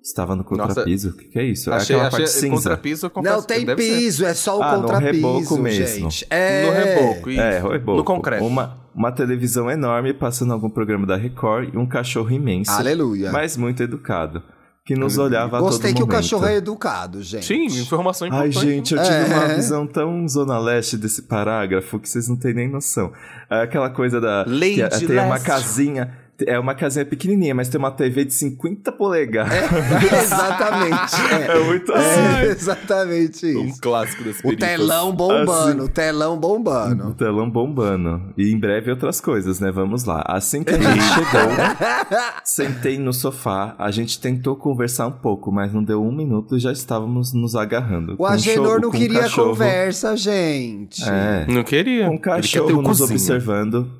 [0.07, 0.73] Estava no Nossa.
[0.73, 1.09] contrapiso?
[1.09, 1.69] O que, que é isso?
[1.71, 2.55] Achei, é aquela achei parte cinza.
[2.55, 3.97] contrapiso, confesso Não que tem deve ser.
[3.97, 5.85] piso, é só o Ah, no contrapiso, reboco mesmo.
[6.09, 6.25] gente.
[6.29, 6.65] É.
[6.65, 7.41] No reboco, isso.
[7.41, 7.97] É, reboco.
[7.97, 8.45] No concreto.
[8.45, 13.31] Uma, uma televisão enorme passando algum programa da Record e um cachorro imenso, Aleluia.
[13.33, 14.41] mas muito educado,
[14.85, 16.17] que nos olhava a Gostei todo que o momento.
[16.23, 17.45] cachorro é educado, gente.
[17.45, 18.65] Sim, informação Ai, importante.
[18.65, 19.25] gente, eu tive É.
[19.25, 23.11] uma visão tão zona leste desse parágrafo que vocês não têm nem noção.
[23.51, 24.45] É aquela coisa da...
[24.47, 25.45] Lady que é- tem uma Leste.
[25.45, 26.26] casinha...
[26.45, 29.53] É uma casinha pequenininha, mas tem uma TV de 50 polegadas.
[30.23, 31.15] exatamente.
[31.33, 32.19] É, É, muito assim.
[32.19, 33.81] É, exatamente Um isso.
[33.81, 35.79] clássico das O telão bombando, Assim.
[35.81, 37.13] o telão O bombando.
[37.15, 38.33] telão bombando.
[38.37, 39.71] E em breve outras coisas, né?
[39.71, 40.23] Vamos lá.
[40.27, 43.75] Assim que a gente chegou, sentei no sofá.
[43.79, 47.55] A gente tentou conversar um pouco, mas não deu um minuto e já estávamos nos
[47.55, 48.15] agarrando.
[48.17, 51.03] O um Agenor não um queria cachorro- conversa, gente.
[51.07, 51.45] É.
[51.47, 52.05] Não queria.
[52.09, 53.09] Um Ele quer ter cachorro o nos cozinho.
[53.09, 53.91] observando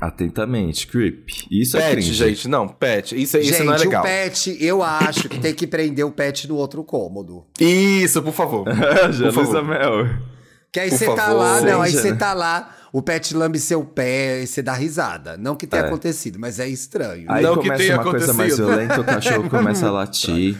[0.00, 0.86] atentamente.
[0.86, 1.28] Creep.
[1.50, 2.12] Isso é Pet, cringe.
[2.14, 3.14] gente, não, pet.
[3.20, 4.02] Isso, isso Gente, não é legal.
[4.02, 7.44] o pet, eu acho que tem que prender o pet no outro cômodo.
[7.60, 8.66] Isso, por favor.
[9.12, 9.64] Já Por favor.
[9.64, 10.06] Mel.
[10.72, 11.36] Que aí Por você tá favor.
[11.38, 15.36] lá, não, aí você tá lá, o pet lambe seu pé e você dá risada.
[15.36, 15.86] Não que tenha É.
[15.86, 17.26] acontecido, mas é estranho.
[17.30, 18.66] Aí Não que começa tenha uma coisa mais acontecido.
[18.66, 20.56] violenta, o cachorro começa a latir.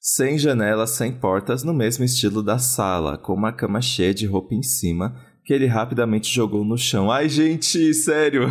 [0.00, 4.52] Sem janelas, sem portas, no mesmo estilo da sala, com uma cama cheia de roupa
[4.54, 7.10] em cima, que ele rapidamente jogou no chão.
[7.10, 8.48] Ai, gente, sério.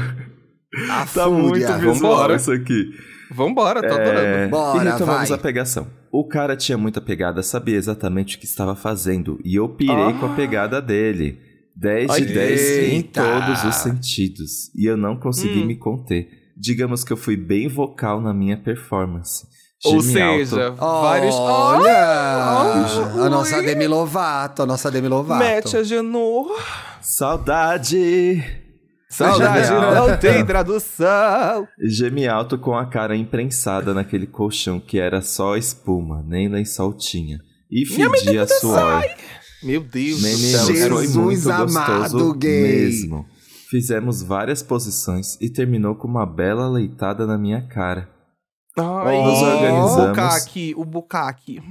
[0.89, 1.39] A Tá fúria.
[1.39, 2.35] muito visual Vambora.
[2.35, 2.91] isso aqui.
[3.33, 4.51] Vambora, tô É, adorando.
[4.51, 5.37] Bora, e retomamos vai.
[5.37, 5.87] a pegação.
[6.11, 9.39] O cara tinha muita pegada, sabia exatamente o que estava fazendo.
[9.45, 11.39] E eu pirei com a pegada dele.
[11.73, 14.69] 10 de Ai, 10 em todos os sentidos.
[14.75, 15.65] E eu não consegui Hum.
[15.65, 16.27] me conter.
[16.57, 19.47] Digamos que eu fui bem vocal na minha performance.
[19.83, 20.45] Ou Geme alto.
[20.45, 21.35] seja, vários.
[21.35, 23.25] Olha!
[23.25, 23.61] A nossa.
[23.61, 25.43] Demi Lovato, a nossa Demi Lovato.
[25.43, 26.47] Mete a Genor.
[27.01, 28.43] Saudade!
[29.09, 31.67] Saudade não tem tradução.
[31.83, 37.39] Geme alto com a cara imprensada naquele colchão que era só espuma, nem lençol tinha.
[37.69, 39.03] E fedia suor.
[39.63, 40.65] Meu Deus do Menino, céu.
[40.65, 42.61] foi Jesus muito amado, gostoso gay.
[42.63, 43.25] mesmo.
[43.69, 48.09] Fizemos várias posições e terminou com uma bela leitada na minha cara.
[48.77, 50.07] Ai, Nos o organizamos.
[50.07, 51.61] bucaque, o bucaque.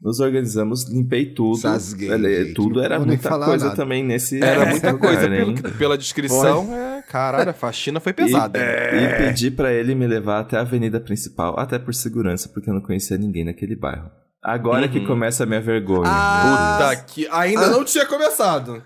[0.00, 1.56] Nos organizamos, limpei tudo.
[1.56, 3.76] Sasguei, Ele- gente, tudo era muita coisa nada.
[3.76, 5.38] também nesse Era muita coisa, né?
[5.38, 6.72] pelo que- pela descrição.
[6.72, 8.58] É, caralho, a faxina foi pesada.
[8.58, 8.62] E,
[9.04, 12.74] e pedi pra ele me levar até a avenida principal, até por segurança, porque eu
[12.74, 14.08] não conhecia ninguém naquele bairro.
[14.42, 15.06] Agora que Uhum.
[15.06, 16.04] começa a minha vergonha.
[16.06, 17.26] Ah, Puta que.
[17.32, 17.70] Ainda Ah.
[17.70, 18.80] não tinha começado.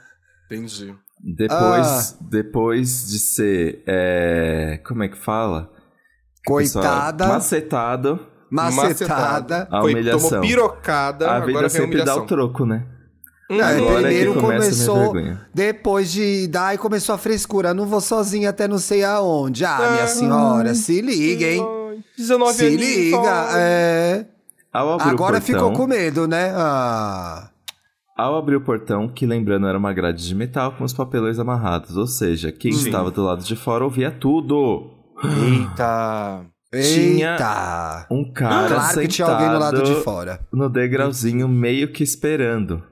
[0.46, 0.94] Entendi.
[1.22, 3.82] Depois, depois de ser.
[3.86, 5.70] é, como é que fala?
[6.46, 8.20] Coitada, macetado.
[8.50, 9.68] macetada.
[9.70, 10.28] A Foi, humilhação.
[10.30, 12.86] tomou pirocada, A agora vida sempre dá o troco, né?
[13.50, 15.12] Agora é primeiro minha começou,
[15.52, 17.74] depois de dar, aí começou a frescura.
[17.74, 19.64] Não vou sozinha até não sei aonde.
[19.64, 20.06] Ah, minha Ah.
[20.06, 21.60] senhora, se liga, hein?
[21.90, 24.26] Ai, 19 Se liga, é.
[24.72, 26.52] Agora portão, ficou com medo, né?
[26.54, 27.50] Ah.
[28.16, 31.96] Ao abrir o portão, que lembrando era uma grade de metal com os papelões amarrados,
[31.96, 32.86] ou seja, quem Sim.
[32.86, 34.92] estava do lado de fora ouvia tudo.
[35.24, 36.44] Eita.
[36.72, 38.06] Tinha Eita!
[38.10, 40.40] Um cara Claro que tinha alguém do lado de fora.
[40.52, 42.82] no degrauzinho meio que esperando.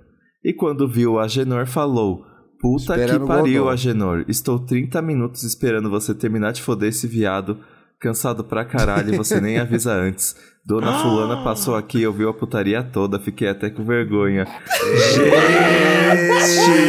[0.45, 2.25] E quando viu o Agenor falou:
[2.61, 3.69] Puta Esperando que pariu.
[3.69, 4.25] Agenor.
[4.27, 7.59] Estou 30 minutos esperando você terminar de foder esse viado.
[8.01, 10.35] Cansado pra caralho você nem avisa antes.
[10.65, 14.45] Dona Fulana passou aqui e ouviu a putaria toda, fiquei até com vergonha.
[15.25, 16.88] Eita!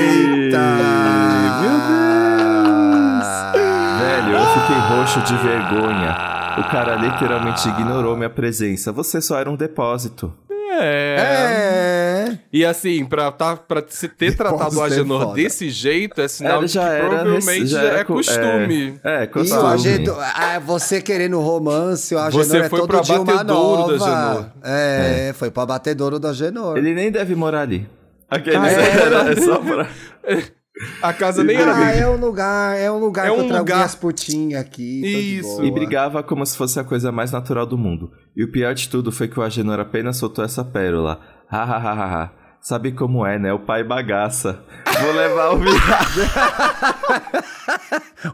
[5.10, 6.16] Roxo de vergonha.
[6.60, 8.92] O cara literalmente ignorou minha presença.
[8.92, 10.32] Você só era um depósito.
[10.72, 11.16] É.
[11.20, 12.38] É.
[12.54, 15.34] E assim, pra, tá, pra se ter tratado o ter Agenor foda.
[15.34, 19.00] desse jeito, é sinal Ela de que era provavelmente já era é co- costume.
[19.04, 19.62] É, é E costume.
[19.62, 23.34] o Agenor, ah, você querendo romance, o Agenor Você é foi todo pro dia uma
[23.34, 24.30] abatedouro do nova.
[24.30, 24.46] Agenor.
[24.64, 26.78] É, foi pro abatedouro do Agenor.
[26.78, 27.90] Ele nem deve morar ali.
[28.30, 29.02] Aquele Ah, é?
[29.02, 29.88] era, é só pra...
[31.02, 33.48] A casa nem era Ah, é um lugar, é um lugar É que um eu
[33.48, 33.76] trago lugar.
[33.78, 35.38] minhas putinhas aqui.
[35.38, 35.64] Isso.
[35.64, 38.12] E brigava como se fosse a coisa mais natural do mundo.
[38.36, 41.20] E o pior de tudo foi que o Agenor apenas soltou essa pérola.
[41.52, 42.32] Ha ha ha ha ha.
[42.70, 43.52] Sabe como é, né?
[43.52, 44.60] O pai bagaça.
[45.02, 46.22] Vou levar o viado.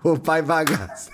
[0.04, 1.10] O pai bagaço.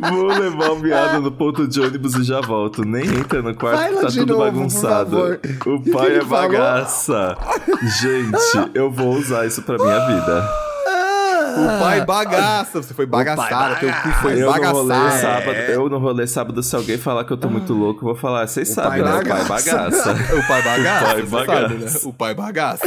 [0.00, 2.84] Vou levar o viado no ponto de ônibus e já volto.
[2.84, 5.38] Nem entra no quarto, tá tudo novo, bagunçado.
[5.64, 6.28] O pai é falou?
[6.28, 7.36] bagaça.
[8.00, 10.71] Gente, eu vou usar isso pra minha vida.
[11.52, 12.82] O pai bagaça.
[12.82, 13.80] Você foi bagaçado.
[13.80, 15.20] Teu cu foi eu no bagaçado.
[15.20, 18.14] sábado, eu no rolê sábado, se alguém falar que eu tô muito louco, eu vou
[18.16, 19.10] falar, vocês sabem, né?
[19.10, 20.12] O pai bagaça." bagaça.
[20.36, 21.04] O pai bagaça.
[21.04, 21.76] O pai você sabe, bagaça.
[21.78, 22.00] né?
[22.04, 22.86] O pai bagaça.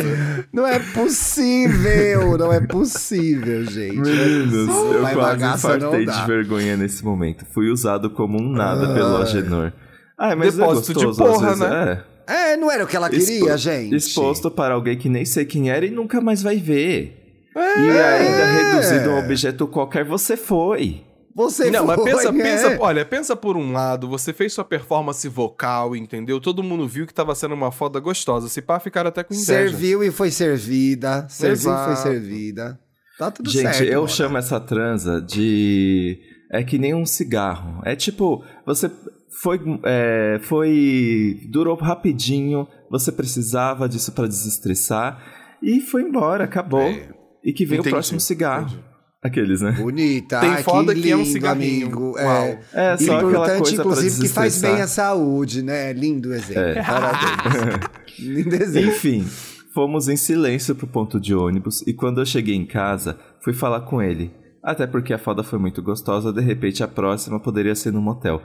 [0.53, 3.95] Não é possível, não é possível, gente.
[3.97, 7.45] Meninos, O eu pai quase bagaça não infartei de vergonha nesse momento.
[7.53, 9.71] Fui usado como um nada pelo Agenor.
[10.17, 12.01] Ah, mas Depósito é de gostoso, porra, às vezes, né?
[12.27, 12.53] É.
[12.53, 13.95] É, não era o que ela Expo- queria, gente.
[13.95, 17.24] Exposto para alguém que nem sei quem era e nunca mais vai ver.
[17.55, 17.79] É.
[17.79, 21.03] E ainda reduzido a um objeto qualquer, você foi.
[21.33, 22.43] Você Não, mas foi, pensa, né?
[22.43, 26.39] pensa, olha, pensa por um lado, você fez sua performance vocal, entendeu?
[26.39, 28.47] Todo mundo viu que tava sendo uma foda gostosa.
[28.47, 29.45] Se pá, ficaram até com inveja.
[29.45, 31.25] Serviu e foi servida.
[31.27, 32.01] Serviu e foi Exato.
[32.01, 32.79] servida.
[33.17, 33.83] Tá tudo Gente, certo.
[33.83, 34.07] eu Mona.
[34.13, 36.19] chamo essa transa de.
[36.51, 37.81] É que nem um cigarro.
[37.83, 38.89] É tipo, você
[39.41, 39.59] foi.
[39.83, 41.41] é, foi.
[41.49, 45.21] Durou rapidinho, você precisava disso pra desestressar
[45.61, 46.81] e foi embora, acabou.
[46.81, 47.09] É.
[47.45, 48.65] E que vem Entendi, o próximo cigarro.
[48.67, 48.83] entendi.
[49.23, 49.71] Aqueles, né?
[49.71, 50.39] Bonita.
[50.39, 51.85] Tem foda que é um lindo, cigarrinho.
[51.87, 52.17] Amigo.
[52.19, 52.59] É.
[52.73, 55.91] É, só aquela Importante, inclusive, que faz bem à saúde, né?
[55.93, 56.61] Lindo exemplo.
[56.61, 56.83] É.
[56.83, 57.79] Parabéns.
[58.19, 58.89] Lindo exemplo.
[58.89, 59.25] Enfim,
[59.73, 63.81] fomos em silêncio pro ponto de ônibus e quando eu cheguei em casa, fui falar
[63.81, 64.31] com ele.
[64.63, 68.41] Até porque a foda foi muito gostosa, de repente a próxima poderia ser no motel.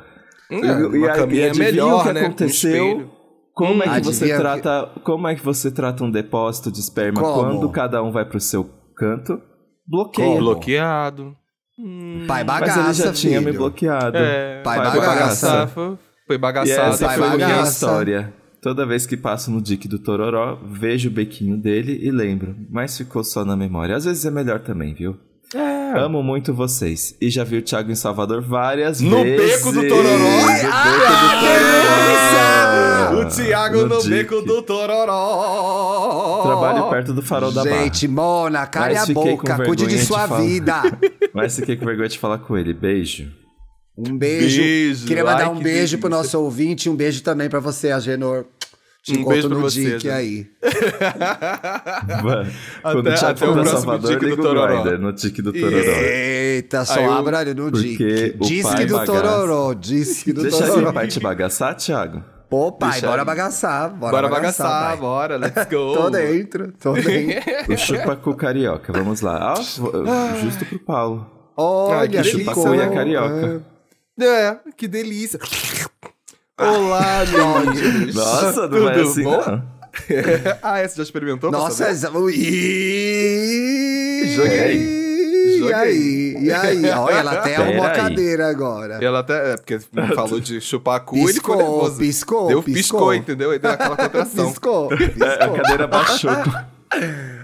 [0.50, 2.20] É, E- e uma aí, caminha é adivinha melhor, o que né?
[2.26, 3.10] Aconteceu?
[3.54, 6.80] Como é Hum, que você adivinha trata, como é que você trata um depósito de
[6.80, 7.34] esperma Como?
[7.34, 8.64] quando cada um vai pro seu
[9.00, 9.40] canto?
[9.86, 10.28] Bloqueia.
[10.28, 10.38] Como?
[10.40, 11.36] Bloqueado.
[11.78, 14.16] Hum, Pai Mas bagaça, ele já tinha me bloqueado.
[14.16, 15.06] é, Pai foi bagaça.
[15.48, 16.90] bagaçar, Foi, foi E bagaçado.
[16.94, 17.72] essa pai foi a minha bagaça.
[17.72, 18.34] história.
[18.62, 22.54] Toda vez que passo no dique do Tororó, vejo o bequinho dele e lembro.
[22.70, 23.96] Mas ficou só na memória.
[23.96, 25.16] Às vezes é melhor também, viu?
[25.96, 25.98] É.
[26.00, 27.14] Amo muito vocês.
[27.20, 29.56] E já vi o Thiago em Salvador várias No vezes.
[29.56, 30.18] beco do Tororó?
[30.18, 30.70] No beco do
[31.40, 33.20] Tororó.
[33.20, 34.08] O Thiago no, dique.
[34.10, 36.42] beco do Tororó.
[36.42, 37.82] Trabalho perto do farol da barra.
[37.84, 39.64] Gente, Mona, cale a boca.
[39.64, 40.40] Cuide de de sua falar.
[40.42, 40.82] vida.
[41.34, 42.72] Mas fiquei com vergonha de falar com ele.
[42.72, 43.30] Beijo.
[43.96, 44.60] Um beijo.
[44.60, 45.06] Beijo.
[45.06, 46.88] Queria mandar Ai, um que beijo pro nosso ouvinte.
[46.88, 48.44] Um beijo também pra você, Agenor.
[49.02, 50.16] Te Um encontro beijo pra no você, Dick Agenor.
[50.18, 50.46] aí.
[52.22, 52.50] Mano,
[52.82, 54.82] Quando Até- o até Salvador, dique do liga o Tororó.
[54.82, 55.76] Grindr no tique do Tororó.
[55.76, 58.36] Eita, só Aí abra ali no Dick.
[58.38, 59.12] o Disque pai do bagaça.
[59.22, 59.74] Tororó.
[59.74, 60.90] Disque do Deixa Tororó.
[60.90, 62.22] o pai te bagaçar, Thiago.
[62.50, 63.26] Pô, pai, Deixa bora aí.
[63.26, 63.88] bagaçar.
[63.90, 65.94] Bora, Bora bagaçar, bagaçar, bora, let's go.
[65.94, 67.72] Tô dentro, tô dentro.
[67.72, 69.54] O chupacu carioca, vamos lá.
[69.56, 69.92] Ah, vo-
[70.42, 71.30] justo pro Paulo.
[71.56, 72.84] Olha, que O delícia, chupacu e né?
[72.84, 73.62] a carioca.
[74.20, 75.38] É, que delícia.
[76.60, 77.24] Olá,
[77.74, 78.14] meninos.
[78.14, 79.36] Nossa, não Tudo vai assim bom?
[79.46, 79.80] não.
[80.62, 81.50] ah, essa já experimentou?
[81.50, 81.90] Nossa.
[81.90, 81.96] Ih,
[84.36, 85.00] Joguei.
[85.60, 86.36] E aí?
[86.44, 86.90] E aí?
[86.90, 88.98] Olha, ela até arrumou a cadeira agora.
[89.04, 89.78] Ela até, é, porque
[90.14, 91.98] falou de chupar cu, ele Piscou, ficou nervoso.
[91.98, 92.74] piscou, Deu, piscou.
[92.82, 93.50] piscou, entendeu?
[93.50, 94.48] Aí deu aquela contração.
[94.48, 95.56] Piscou, É, A piscou.
[95.56, 96.30] cadeira baixou.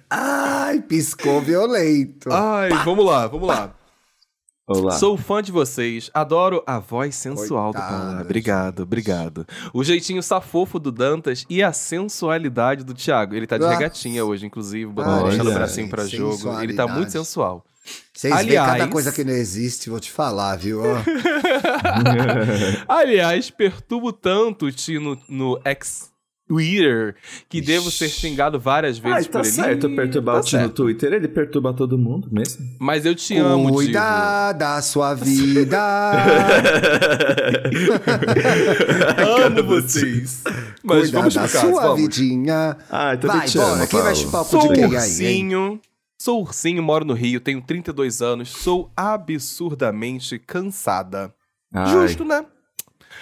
[0.09, 2.33] Ai, piscou violento.
[2.33, 3.71] Ai, vamos lá, vamos lá.
[4.69, 4.91] Olá.
[4.99, 8.21] Sou fã de vocês, adoro a voz sensual do Coitada, Paulo.
[8.21, 9.47] Obrigado, obrigado.
[9.73, 13.37] O jeitinho safofo do Dantas e a sensualidade do Thiago.
[13.37, 13.71] Ele tá de Ah.
[13.71, 16.61] regatinha hoje, inclusive, Olha, deixando o bracinho pra jogo.
[16.61, 17.65] Ele tá muito sensual.
[18.13, 20.81] Vocês veem cada aliás- coisa que não existe, vou te falar, viu?
[22.89, 26.11] Aliás, perturbo tanto o Tino no ex
[26.49, 27.17] Twitter
[27.49, 29.55] que devo ser xingado várias vezes Ai, tá por ele.
[29.55, 30.83] certo perturbar tá o tio no certo.
[30.85, 31.13] Twitter.
[31.13, 32.65] Ele perturba todo mundo mesmo.
[32.79, 33.75] Mas eu te amo, Divo.
[33.75, 35.81] Cuida da sua vida.
[39.47, 40.43] Amo vocês.
[40.83, 42.01] Mas Cuida vamos da sua vamos.
[42.01, 42.77] vidinha.
[42.91, 43.73] Ai, também Vai, te bora.
[43.73, 45.81] amo, Quem vai chupar o cu Sou de quem aí.
[46.19, 51.33] Sou ursinho, moro no Rio, tenho 32 anos, sou absurdamente cansada.
[51.73, 52.45] Ai, Justo, né?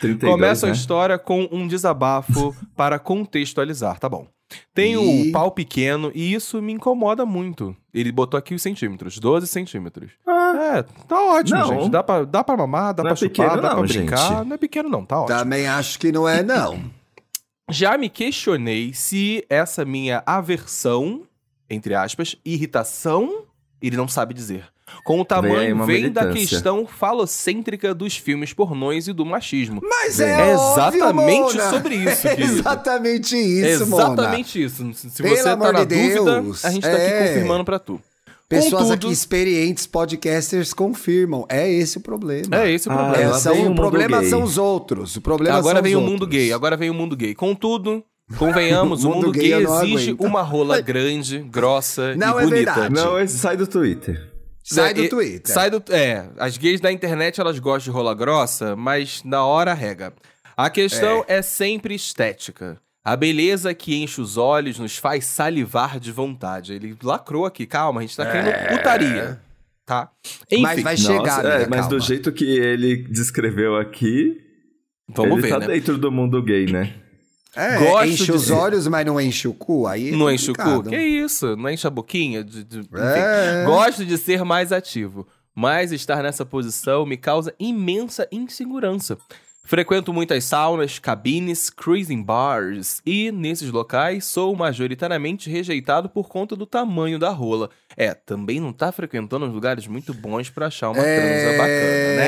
[0.00, 0.72] 32, Começa né?
[0.72, 4.26] a história com um desabafo para contextualizar, tá bom.
[4.74, 5.28] Tenho Ih.
[5.28, 7.74] um pau pequeno e isso me incomoda muito.
[7.92, 10.12] Ele botou aqui os centímetros, 12 centímetros.
[10.28, 11.66] É, tá ótimo, Não.
[11.68, 11.90] gente.
[11.90, 14.16] Dá pra, dá pra mamar, dá Não pra é chupar, pequeno dá não, pra brincar.
[14.38, 14.46] gente.
[14.48, 15.38] Não é pequeno não, tá ótimo.
[15.38, 16.78] Também acho que não é, não.
[17.70, 21.22] Já me questionei se essa minha aversão,
[21.68, 23.44] entre aspas, irritação,
[23.80, 24.66] ele não sabe dizer.
[25.02, 29.80] Com o tamanho uma vem da questão falocêntrica dos filmes pornôs e do machismo.
[29.82, 31.70] Mas é, é óbvio, exatamente Mona.
[31.70, 34.04] sobre isso, É exatamente isso, Mona.
[34.04, 34.90] Exatamente isso.
[34.94, 37.18] Se Pelo você tá na de dúvida, Deus, a gente tá é.
[37.18, 38.00] aqui confirmando pra tu.
[38.46, 41.46] Pessoas Contudo- aqui experientes, podcasters, confirmam.
[41.48, 42.44] É esse o problema.
[42.62, 43.22] É esse o Ah, problema.
[43.24, 44.28] É, Lá são, vem o mundo problema gay.
[44.28, 45.16] são os outros.
[45.16, 46.30] O problema agora são vem os o mundo outros.
[46.30, 47.34] gay, agora vem o mundo gay.
[47.34, 48.04] Contudo,
[48.36, 50.26] convenhamos, O o mundo mundo gay gay, exige aguento.
[50.28, 52.72] uma rola grande, grossa Não, e é bonita.
[52.74, 52.94] verdade.
[52.94, 54.30] Não, sai do Twitter.
[54.64, 55.52] Sai É, do Twitter.
[55.54, 55.82] Sai do.
[55.92, 60.14] É, as gays da internet elas gostam de rola grossa, mas na hora rega.
[60.56, 61.42] A questão é.
[61.42, 62.78] sempre estética.
[63.04, 66.72] A beleza que enche os olhos nos faz salivar de vontade.
[66.72, 69.40] Ele lacrou aqui, calma, a gente tá querendo putaria.
[69.84, 70.10] Tá?
[70.50, 71.88] Enfim, Mas vai chegar, Nossa, é, amiga, mas calma.
[71.90, 74.40] do jeito que ele descreveu aqui,
[75.14, 75.66] vamos ele ver, tá né?
[75.66, 76.94] dentro do mundo gay, né?
[77.56, 79.86] É, Gosto enche de- os olhos, mas não enche o cu.
[79.86, 80.82] Aí é Não enche o cu?
[80.84, 81.56] Que isso?
[81.56, 82.42] Não enche a boquinha?
[82.42, 82.88] De- de- enfim.
[82.94, 83.64] É.
[83.64, 89.16] Gosto de ser mais ativo, mas estar nessa posição me causa imensa insegurança.
[89.66, 96.66] Frequento muitas saunas, cabines, cruising bars e, nesses locais, sou majoritariamente rejeitado por conta do
[96.66, 97.70] tamanho da rola.
[97.96, 102.26] É, também não tá frequentando uns lugares muito bons pra achar uma transa bacana, né?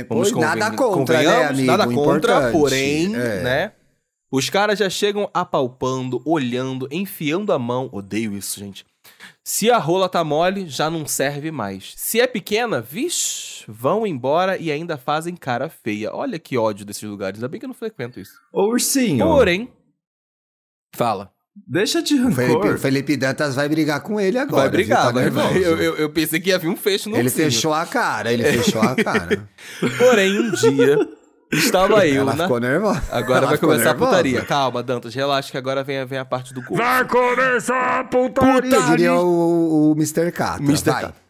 [0.00, 1.66] É, Vamos pois, nada contra, né, amigo?
[1.66, 2.52] Nada contra, Importante.
[2.52, 3.42] porém, É.
[3.42, 3.72] né?
[4.30, 7.88] Os caras já chegam apalpando, olhando, enfiando a mão.
[7.92, 8.84] Odeio isso, gente.
[9.44, 11.92] Se a rola tá mole, já não serve mais.
[11.96, 16.12] Se é pequena, vixe, vão embora e ainda fazem cara feia.
[16.12, 17.38] Olha que ódio desses lugares.
[17.38, 18.32] Ainda bem que eu não frequento isso.
[18.52, 19.70] Ô, ursinho, Porém,
[20.94, 21.30] fala.
[21.54, 22.34] deixa de rancor.
[22.34, 24.62] Felipe, o Felipe Dantas vai brigar com ele agora.
[24.62, 25.12] vai brigar?
[25.12, 25.56] Tá vai.
[25.56, 27.44] Eu, eu- eu pensei que ia vir um fecho no Ele ursinho.
[27.44, 29.48] fechou a cara, ele fechou a cara.
[29.98, 30.98] Porém, um dia,
[31.52, 32.44] estava eu Ela na...
[32.44, 33.02] ficou nervosa.
[33.10, 34.04] Agora Ela vai começar nervosa.
[34.04, 34.44] a putaria.
[34.44, 36.76] Calma, Dantas, relaxa que agora vem, a- vem a parte do gol.
[36.76, 40.30] Vai começar a putaria, diria o, o Mr.
[40.32, 40.62] Catra.
[40.64, 40.90] Mr.
[40.90, 41.02] Vai.
[41.02, 41.26] Catra.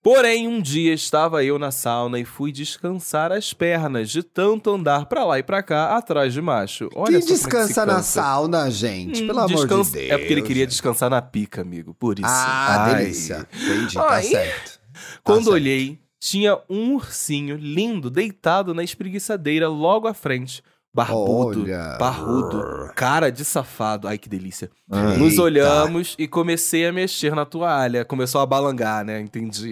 [0.00, 5.06] Porém, um dia estava eu na sauna e fui descansar as pernas de tanto andar
[5.06, 6.88] pra lá e pra cá atrás de macho.
[6.94, 8.22] Olha Quem é que descansa na cansa.
[8.22, 9.24] sauna, gente?
[9.24, 9.94] Hum, Pelo amor de Deus.
[9.96, 11.94] É porque ele queria descansar na pica, amigo.
[11.94, 12.28] Por isso.
[12.28, 12.94] Ah, Ai.
[13.02, 13.46] delícia.
[13.52, 14.22] Entendi, tá Ai.
[14.22, 14.78] certo.
[15.22, 15.54] Quando certo.
[15.54, 20.62] olhei, tinha um ursinho lindo deitado na espreguiçadeira logo à frente.
[20.92, 21.96] Barbudo, Olha.
[21.98, 24.08] parrudo, cara de safado.
[24.08, 24.70] Ai, que delícia.
[24.90, 25.12] Ah.
[25.16, 25.42] Nos Eita.
[25.42, 28.04] olhamos e comecei a mexer na toalha.
[28.04, 29.20] Começou a balangar, né?
[29.20, 29.70] Entendi.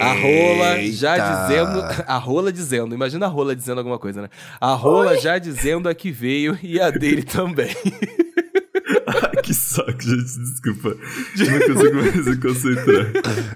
[0.00, 1.42] A rola já Eita.
[1.42, 1.82] dizendo.
[2.06, 2.94] A rola dizendo.
[2.94, 4.28] Imagina a rola dizendo alguma coisa, né?
[4.60, 7.74] A rola já dizendo a que veio e a dele também.
[9.48, 10.90] Que saco, gente, desculpa.
[10.90, 13.06] Não consigo mais me concentrar.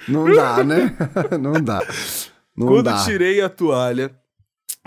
[0.09, 0.97] Não dá, né?
[1.39, 1.87] Não dá.
[2.57, 3.05] Não Quando dá.
[3.05, 4.11] tirei a toalha,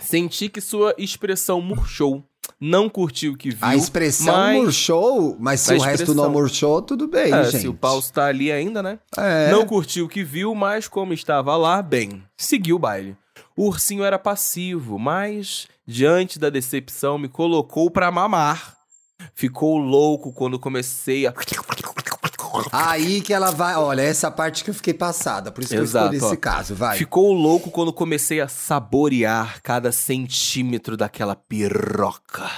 [0.02, 2.28] senti que sua expressão murchou.
[2.60, 3.60] Não curti o que viu.
[3.62, 4.58] A expressão mas...
[4.64, 6.16] murchou, mas se A o resto expressão.
[6.24, 7.62] não murchou, tudo bem, É, gente.
[7.62, 8.98] se o pau está ali ainda, né?
[9.16, 9.52] É.
[9.52, 13.16] Não curtiu o que viu, mas como estava lá, bem, seguiu o baile.
[13.56, 18.75] O ursinho era passivo, mas, diante da decepção, me colocou pra mamar.
[19.34, 21.34] Ficou louco quando comecei a.
[22.72, 23.76] Aí que ela vai.
[23.76, 25.52] Olha, essa parte que eu fiquei passada.
[25.52, 26.76] Por isso que Exato, eu escolhi esse caso.
[26.76, 26.98] Vai.
[26.98, 32.50] Ficou louco quando comecei a saborear cada centímetro daquela piroca.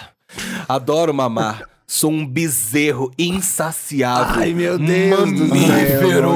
[0.67, 1.76] Adoro mamar.
[1.89, 4.41] Sou um bezerro insaciável.
[4.41, 6.31] Ai, meu Deus mamífero.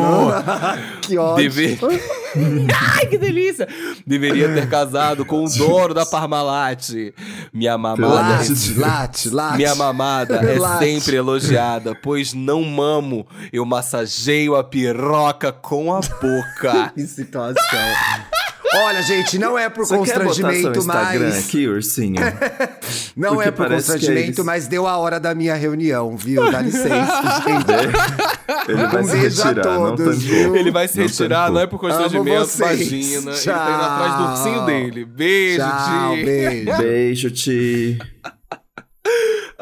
[1.01, 1.43] que ódio.
[1.51, 1.77] Deve-
[2.73, 3.67] Ai, que delícia!
[4.07, 6.91] Deveria ter casado com o dono da Parmalat.
[7.53, 9.57] Minha mamada, Late, late, late.
[9.57, 10.85] minha mamada é Late.
[10.85, 16.93] sempre elogiada, pois não mamo, eu massageio a piroca com a boca.
[16.95, 17.61] Que situação.
[18.73, 21.45] Olha, gente, não é por Você quer botar seu constrangimento, mas.
[21.45, 22.15] aqui, ursinho?
[23.17, 26.49] Não Porque é por que constrangimento, eles- mas deu a hora da minha reunião, viu?
[26.49, 28.71] Dá licença, gente.
[28.71, 30.25] Ele vai Um se beijo a retirar, todos?
[30.29, 31.53] Ele vai se Não retirar, tancou.
[31.55, 32.79] não é por constrangimento, Amo vocês.
[32.91, 33.31] imagina.
[33.31, 33.53] Ele Tchau.
[33.55, 35.05] tá indo atrás do ursinho dele.
[35.05, 36.23] Beijo, Tchau, Ti.
[36.25, 36.77] beijo.
[36.77, 37.97] Beijo, Ti.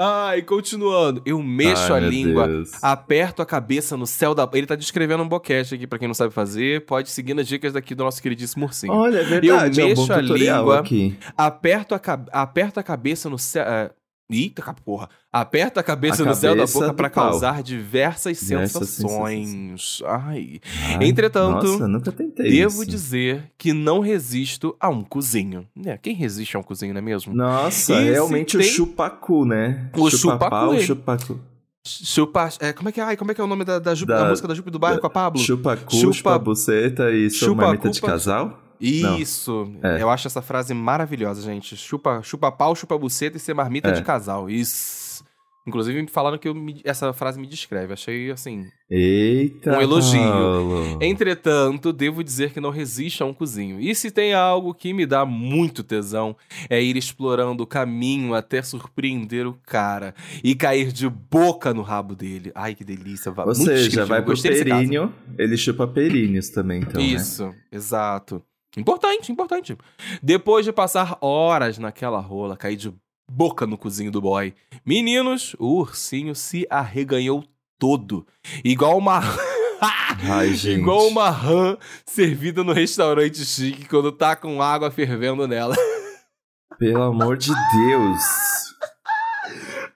[0.02, 1.22] Ai, continuando.
[1.26, 2.72] Eu mexo Ai, a língua, Deus.
[2.82, 4.50] aperto a cabeça no céu da.
[4.54, 6.86] Ele tá descrevendo um boquete aqui, pra quem não sabe fazer.
[6.86, 8.94] Pode seguir nas dicas daqui do nosso queridíssimo ursinho.
[8.94, 10.80] Olha, é verdade, é um bom mexo a língua.
[10.80, 11.18] aqui.
[11.36, 12.00] Aperto a,
[12.32, 13.64] aperto a cabeça no céu.
[13.66, 13.92] é,
[14.32, 15.10] Eita, porra.
[15.32, 17.30] Aperta a cabeça A no céu da cabeça boca pau.
[17.30, 20.02] causar diversas sensações.
[20.06, 20.60] Ai.
[20.98, 22.90] Ai, Entretanto, Nossa, nunca tentei Devo isso.
[22.90, 25.68] dizer que não resisto a um cozinho.
[25.86, 27.34] É, quem resiste a um cozinho, não é mesmo?
[27.34, 29.90] Nossa, E realmente o tem- chupacu, né?
[29.96, 30.84] O chupacu, ele.
[30.84, 31.40] chupacu.
[31.86, 32.50] Chupa.
[32.60, 34.30] É, como, é que, ai, como é que é o nome da, da, Da- da
[34.30, 35.40] música da Jupe do Bairro com a Pablo?
[35.42, 38.60] Chupacu, Chupa- chupa-buceta e sua chupa marmita de casal?
[38.82, 39.72] Isso.
[39.84, 40.02] É.
[40.02, 41.76] Eu acho essa frase maravilhosa, gente.
[41.76, 43.92] Chupa, chupa pau, chupa buceta e ser marmita É.
[43.92, 44.50] de casal.
[44.50, 44.99] Isso.
[45.70, 47.94] Inclusive, me falaram que me- essa frase me descreve.
[47.94, 49.78] Achei, assim, Eita.
[49.78, 50.20] Um elogio.
[50.20, 50.98] Paulo.
[51.00, 53.80] Entretanto, devo dizer que não resiste a um cozinho.
[53.80, 56.36] E se tem algo que me dá muito tesão,
[56.70, 62.16] é ir explorando o caminho até surpreender o cara e cair de boca no rabo
[62.16, 62.52] dele.
[62.56, 63.32] Ai, que delícia.
[63.32, 67.08] Ou muito seja, vai pro períneo, ele chupa períneo também, então, né?
[67.08, 68.42] Isso, exato.
[68.78, 69.76] Importante, importante.
[70.22, 72.92] Depois de passar horas naquela rola, cair de
[73.30, 74.54] boca no cozinho do boy.
[74.86, 77.44] Meninos, o ursinho se arreganhou
[77.78, 78.26] todo.
[78.64, 79.22] Igual uma.
[80.30, 80.82] Ai, gente.
[80.82, 85.76] Igual uma rã servida no restaurante chique quando tá com água fervendo nela.
[86.78, 87.52] Pelo amor de
[87.88, 88.20] Deus.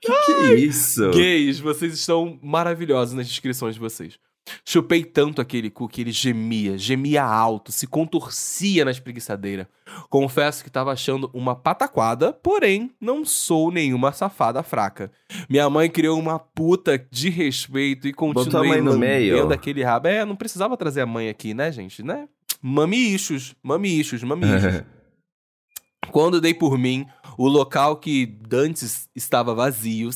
[0.01, 1.11] Que que é isso?
[1.11, 4.19] Gays, vocês estão maravilhosos nas descrições de vocês.
[4.65, 9.69] Chupei tanto aquele cu que ele gemia, gemia alto, se contorcia na espreguiçadeira.
[10.09, 15.11] Confesso que tava achando uma pataquada, porém não sou nenhuma safada fraca.
[15.49, 19.51] Minha mãe criou uma puta de respeito e continuei lambendo meio.
[19.51, 20.07] aquele rabo.
[20.07, 22.03] É, não precisava trazer a mãe aqui, né, gente?
[22.03, 22.27] Né?
[22.61, 24.83] Mamichos, mamichos, mamichos.
[26.11, 27.05] Quando dei por mim,
[27.37, 30.09] o local que dantes estava vazio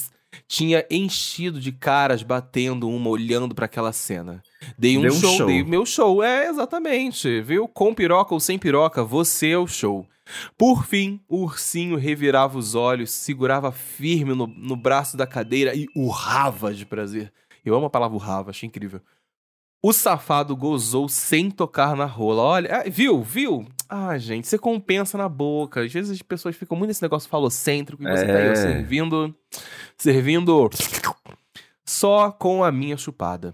[0.48, 4.41] tinha enchido de caras batendo uma, olhando pra aquela cena.
[4.78, 5.48] Dei um, um show, show.
[5.48, 6.24] dei meu show.
[6.24, 7.41] É, exatamente.
[7.41, 7.68] Viu?
[7.68, 10.08] Com piroca ou sem piroca, você é o show.
[10.58, 15.88] Por fim, o ursinho revirava os olhos, segurava firme no, no braço da cadeira e
[15.95, 17.32] urrava de prazer.
[17.66, 19.02] Eu amo a palavra urrava, achei incrível.
[19.82, 22.41] O safado gozou sem tocar na rola.
[22.41, 23.66] Olha, ah, viu, viu?
[23.88, 25.82] Ah, gente, você compensa na boca.
[25.82, 28.82] Às vezes as pessoas ficam muito nesse negócio falocêntrico e você tá aí É.
[29.98, 30.70] servindo.
[31.86, 33.54] Só com a minha chupada.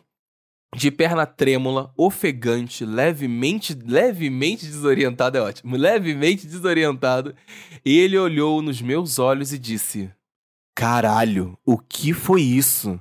[0.76, 5.78] De perna trêmula, ofegante, levemente, levemente desorientado, é ótimo.
[5.78, 7.36] Levemente desorientado,
[7.86, 10.10] ele olhou nos meus olhos e disse:
[10.76, 13.00] Caralho, o que foi isso?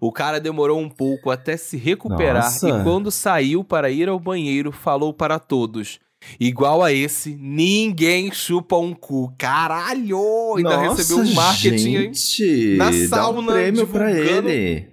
[0.00, 2.68] O cara demorou um pouco até se recuperar Nossa.
[2.68, 5.98] e quando saiu para ir ao banheiro, falou para todos:
[6.40, 9.32] Igual a esse, ninguém chupa um cu.
[9.38, 10.54] Caralho!
[10.56, 11.78] Ainda Nossa, recebeu um marketing
[12.14, 14.88] gente, na dá um sauna, prêmio pra divulgando ele.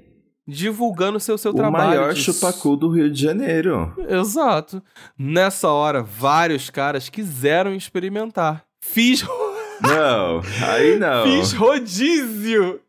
[0.48, 1.88] divulgando seu, seu o trabalho.
[2.02, 3.94] maior de- chupacu do Rio de Janeiro.
[4.10, 4.84] Exato.
[5.18, 8.64] Nessa hora, vários caras quiseram experimentar.
[8.84, 9.24] Fiz,
[9.82, 11.24] Não, aí não.
[11.26, 12.80] fiz rodízio.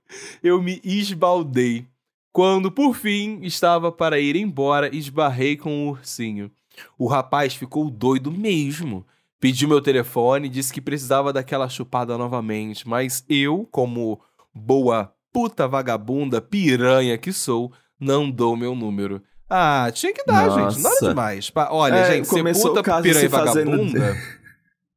[0.42, 1.86] Eu me esbaldei.
[2.32, 6.50] Quando, por fim, estava para ir embora, esbarrei com o ursinho.
[6.98, 9.06] O rapaz ficou doido mesmo.
[9.40, 14.20] Pediu meu telefone, disse que precisava daquela chupada novamente, mas eu, como
[14.54, 19.20] boa puta vagabunda piranha que sou, não dou meu número.
[19.50, 20.76] Ah, tinha que dar, gente.
[20.82, 21.08] Nada Nossa.
[21.10, 21.52] demais.
[21.70, 24.16] Olha, É, gente, ser começou puta o caso piranha se e fazendo- vagabunda,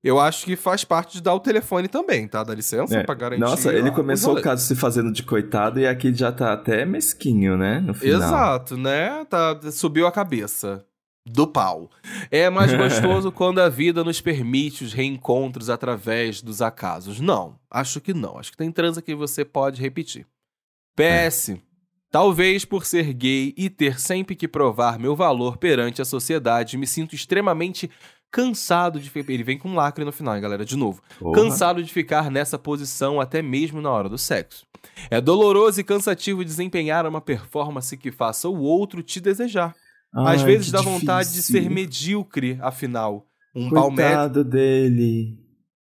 [0.03, 2.43] eu acho que faz parte de dar o telefone também, tá?
[2.43, 3.03] Dá licença É.
[3.03, 3.41] pra garantir.
[3.41, 7.57] Nossa, ele começou o caso se fazendo de coitado e aqui já tá até mesquinho,
[7.57, 7.81] né?
[7.81, 8.15] No final.
[8.21, 9.25] Exato, né?
[9.25, 10.85] Tá, subiu a cabeça
[11.31, 11.89] do pau.
[12.31, 17.19] É mais gostoso quando a vida nos permite os reencontros através dos acasos.
[17.19, 18.37] Não, acho que não.
[18.37, 20.25] Acho que tem transa que você pode repetir.
[20.95, 21.55] PS.
[22.09, 26.87] Talvez por ser gay e ter sempre que provar meu valor perante a sociedade, me
[26.87, 27.91] sinto extremamente
[28.31, 29.11] cansado de.
[29.13, 30.63] Ele vem com um lacre no final, hein, galera?
[30.63, 31.01] De novo.
[31.33, 34.65] Cansado de ficar nessa posição até mesmo na hora do sexo.
[35.09, 39.75] É doloroso e cansativo desempenhar uma performance que faça o outro te desejar.
[40.13, 41.71] Às Ai, vezes que dá vontade de ser difícil.
[41.75, 43.27] medíocre, afinal.
[43.55, 45.37] Um pau médio, Coitado dele.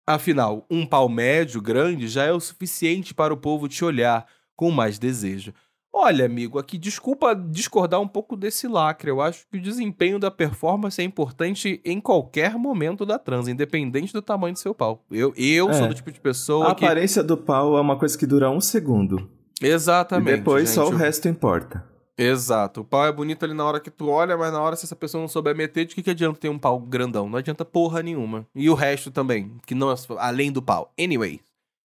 [0.07, 4.71] afinal, um pau médio grande já é o suficiente para o povo te olhar com
[4.71, 5.53] mais desejo.
[5.97, 9.09] Olha, amigo, aqui desculpa discordar um pouco desse lacre.
[9.09, 14.11] Eu acho que o desempenho da performance é importante em qualquer momento da transa, independente
[14.11, 15.05] do tamanho do seu pau.
[15.09, 15.73] Eu, eu É.
[15.73, 16.83] sou do tipo de pessoa A que.
[16.83, 19.29] aparência do pau é uma coisa que dura um segundo.
[19.61, 20.33] Exatamente.
[20.33, 20.99] e depois só o gente.
[20.99, 21.83] resto importa.
[22.17, 22.81] Exato.
[22.81, 24.95] O pau é bonito ali na hora que tu olha, mas na hora se essa
[24.95, 27.27] pessoa não souber meter, de que, que adianta ter um pau grandão?
[27.27, 28.47] Não adianta porra nenhuma.
[28.55, 30.93] E o resto também, que não é além do pau.
[30.97, 31.41] Anyway,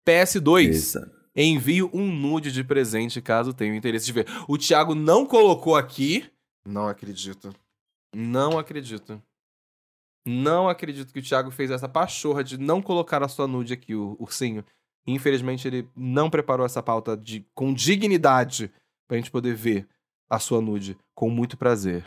[0.06, 0.68] PS2.
[0.68, 1.20] Exato.
[1.34, 4.26] Envio um nude de presente caso tenha interesse de ver.
[4.48, 6.28] O Thiago não colocou aqui.
[6.66, 7.54] Não acredito.
[8.14, 9.22] Não acredito.
[10.26, 13.94] Não acredito que o Thiago fez essa pachorra de não colocar a sua nude aqui,
[13.94, 14.64] o ursinho.
[15.06, 18.70] Infelizmente, ele não preparou essa pauta de, com dignidade
[19.08, 19.88] pra gente poder ver
[20.30, 22.04] a sua nude com muito prazer.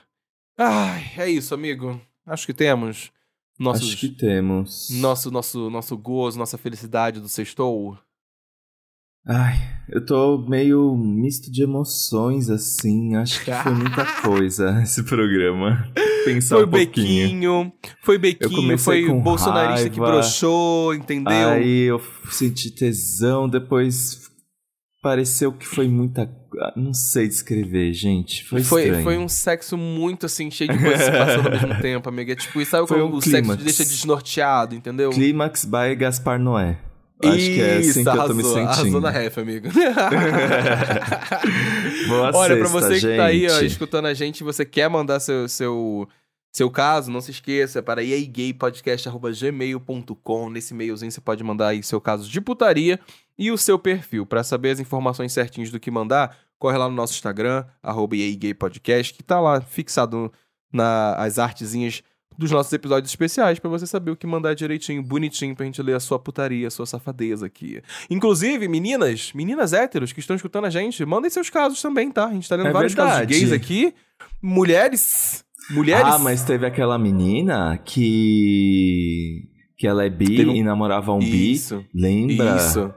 [0.58, 2.00] Ai, é isso, amigo.
[2.26, 3.12] Acho que temos
[3.60, 4.90] nossos, Acho que temos.
[4.92, 7.98] nosso, nosso, nosso gozo, nossa felicidade do sextou.
[9.26, 9.56] Ai,
[9.88, 13.16] eu tô meio misto de emoções, assim.
[13.16, 15.88] Acho que foi muita coisa esse programa.
[16.26, 17.24] Pensar Foi um pouquinho.
[17.24, 20.14] bequinho, foi bequinho, foi com bolsonarista que raiva.
[20.18, 21.50] broxou, entendeu?
[21.50, 22.02] Aí eu
[22.32, 24.30] senti tesão, depois
[25.04, 26.28] pareceu que foi muita.
[26.76, 28.44] Não sei descrever, gente.
[28.46, 32.36] Foi, Foi, foi um sexo muito assim, cheio de coisas passando ao mesmo tempo, amiga.
[32.36, 33.64] Tipo, e sabe Foi quando um o sexo te clímax.
[33.64, 35.10] deixa desnorteado, entendeu?
[35.12, 36.78] Clímax by Gaspar Noé.
[37.24, 39.00] Acho que é assim que eu tô arrasou, me Arrasou sentindo.
[39.02, 39.70] na ref, amigo.
[42.08, 43.72] Boa Olha, pra sexta, você que tá aí, ó, gente.
[43.72, 46.08] escutando a gente, você quer mandar seu, seu,
[46.54, 50.50] seu caso, não se esqueça, para iaigaypodcast.gmail.com.
[50.50, 53.00] Nesse e-mailzinho você pode mandar aí seu caso de putaria
[53.38, 54.26] e o seu perfil.
[54.26, 59.14] Pra saber as informações certinhas do que mandar, corre lá no nosso Instagram, arroba iaigaypodcast,
[59.16, 60.32] que tá lá fixado
[60.72, 62.04] na, as artezinhas
[62.38, 65.96] dos nossos episódios especiais pra você saber o que mandar direitinho, bonitinho, pra gente ler
[65.96, 67.80] a sua putaria, a sua safadeza aqui.
[68.10, 72.26] Inclusive, meninas, meninas héteros que estão escutando a gente, mandem seus casos também, tá?
[72.26, 73.40] A gente tá lendo É vários casos verdade.
[73.40, 73.94] gays aqui.
[74.42, 76.06] Mulheres, mulheres.
[76.06, 79.50] Ah, mas teve aquela menina que.
[79.78, 81.52] que ela é bi um- e namorava um bi.
[81.54, 82.56] Isso, Lembra?
[82.58, 82.94] isso.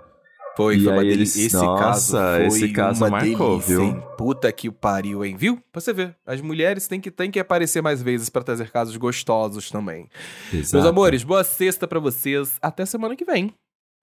[0.56, 3.76] Foi, E foi uma deli- eles- Esse Nossa, caso foi esse caso uma marcou, delícia,
[3.76, 3.84] viu?
[3.84, 4.02] hein?
[4.16, 5.36] Puta que o pariu, hein?
[5.36, 5.58] Viu?
[5.70, 8.96] Pra você ver, as mulheres têm que, têm que aparecer mais vezes pra trazer casos
[8.96, 10.08] gostosos também.
[10.50, 10.76] Exato.
[10.76, 12.56] Meus amores, boa sexta pra vocês.
[12.62, 13.52] Até semana que vem.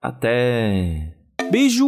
[0.00, 1.12] Até.
[1.50, 1.86] Beijo!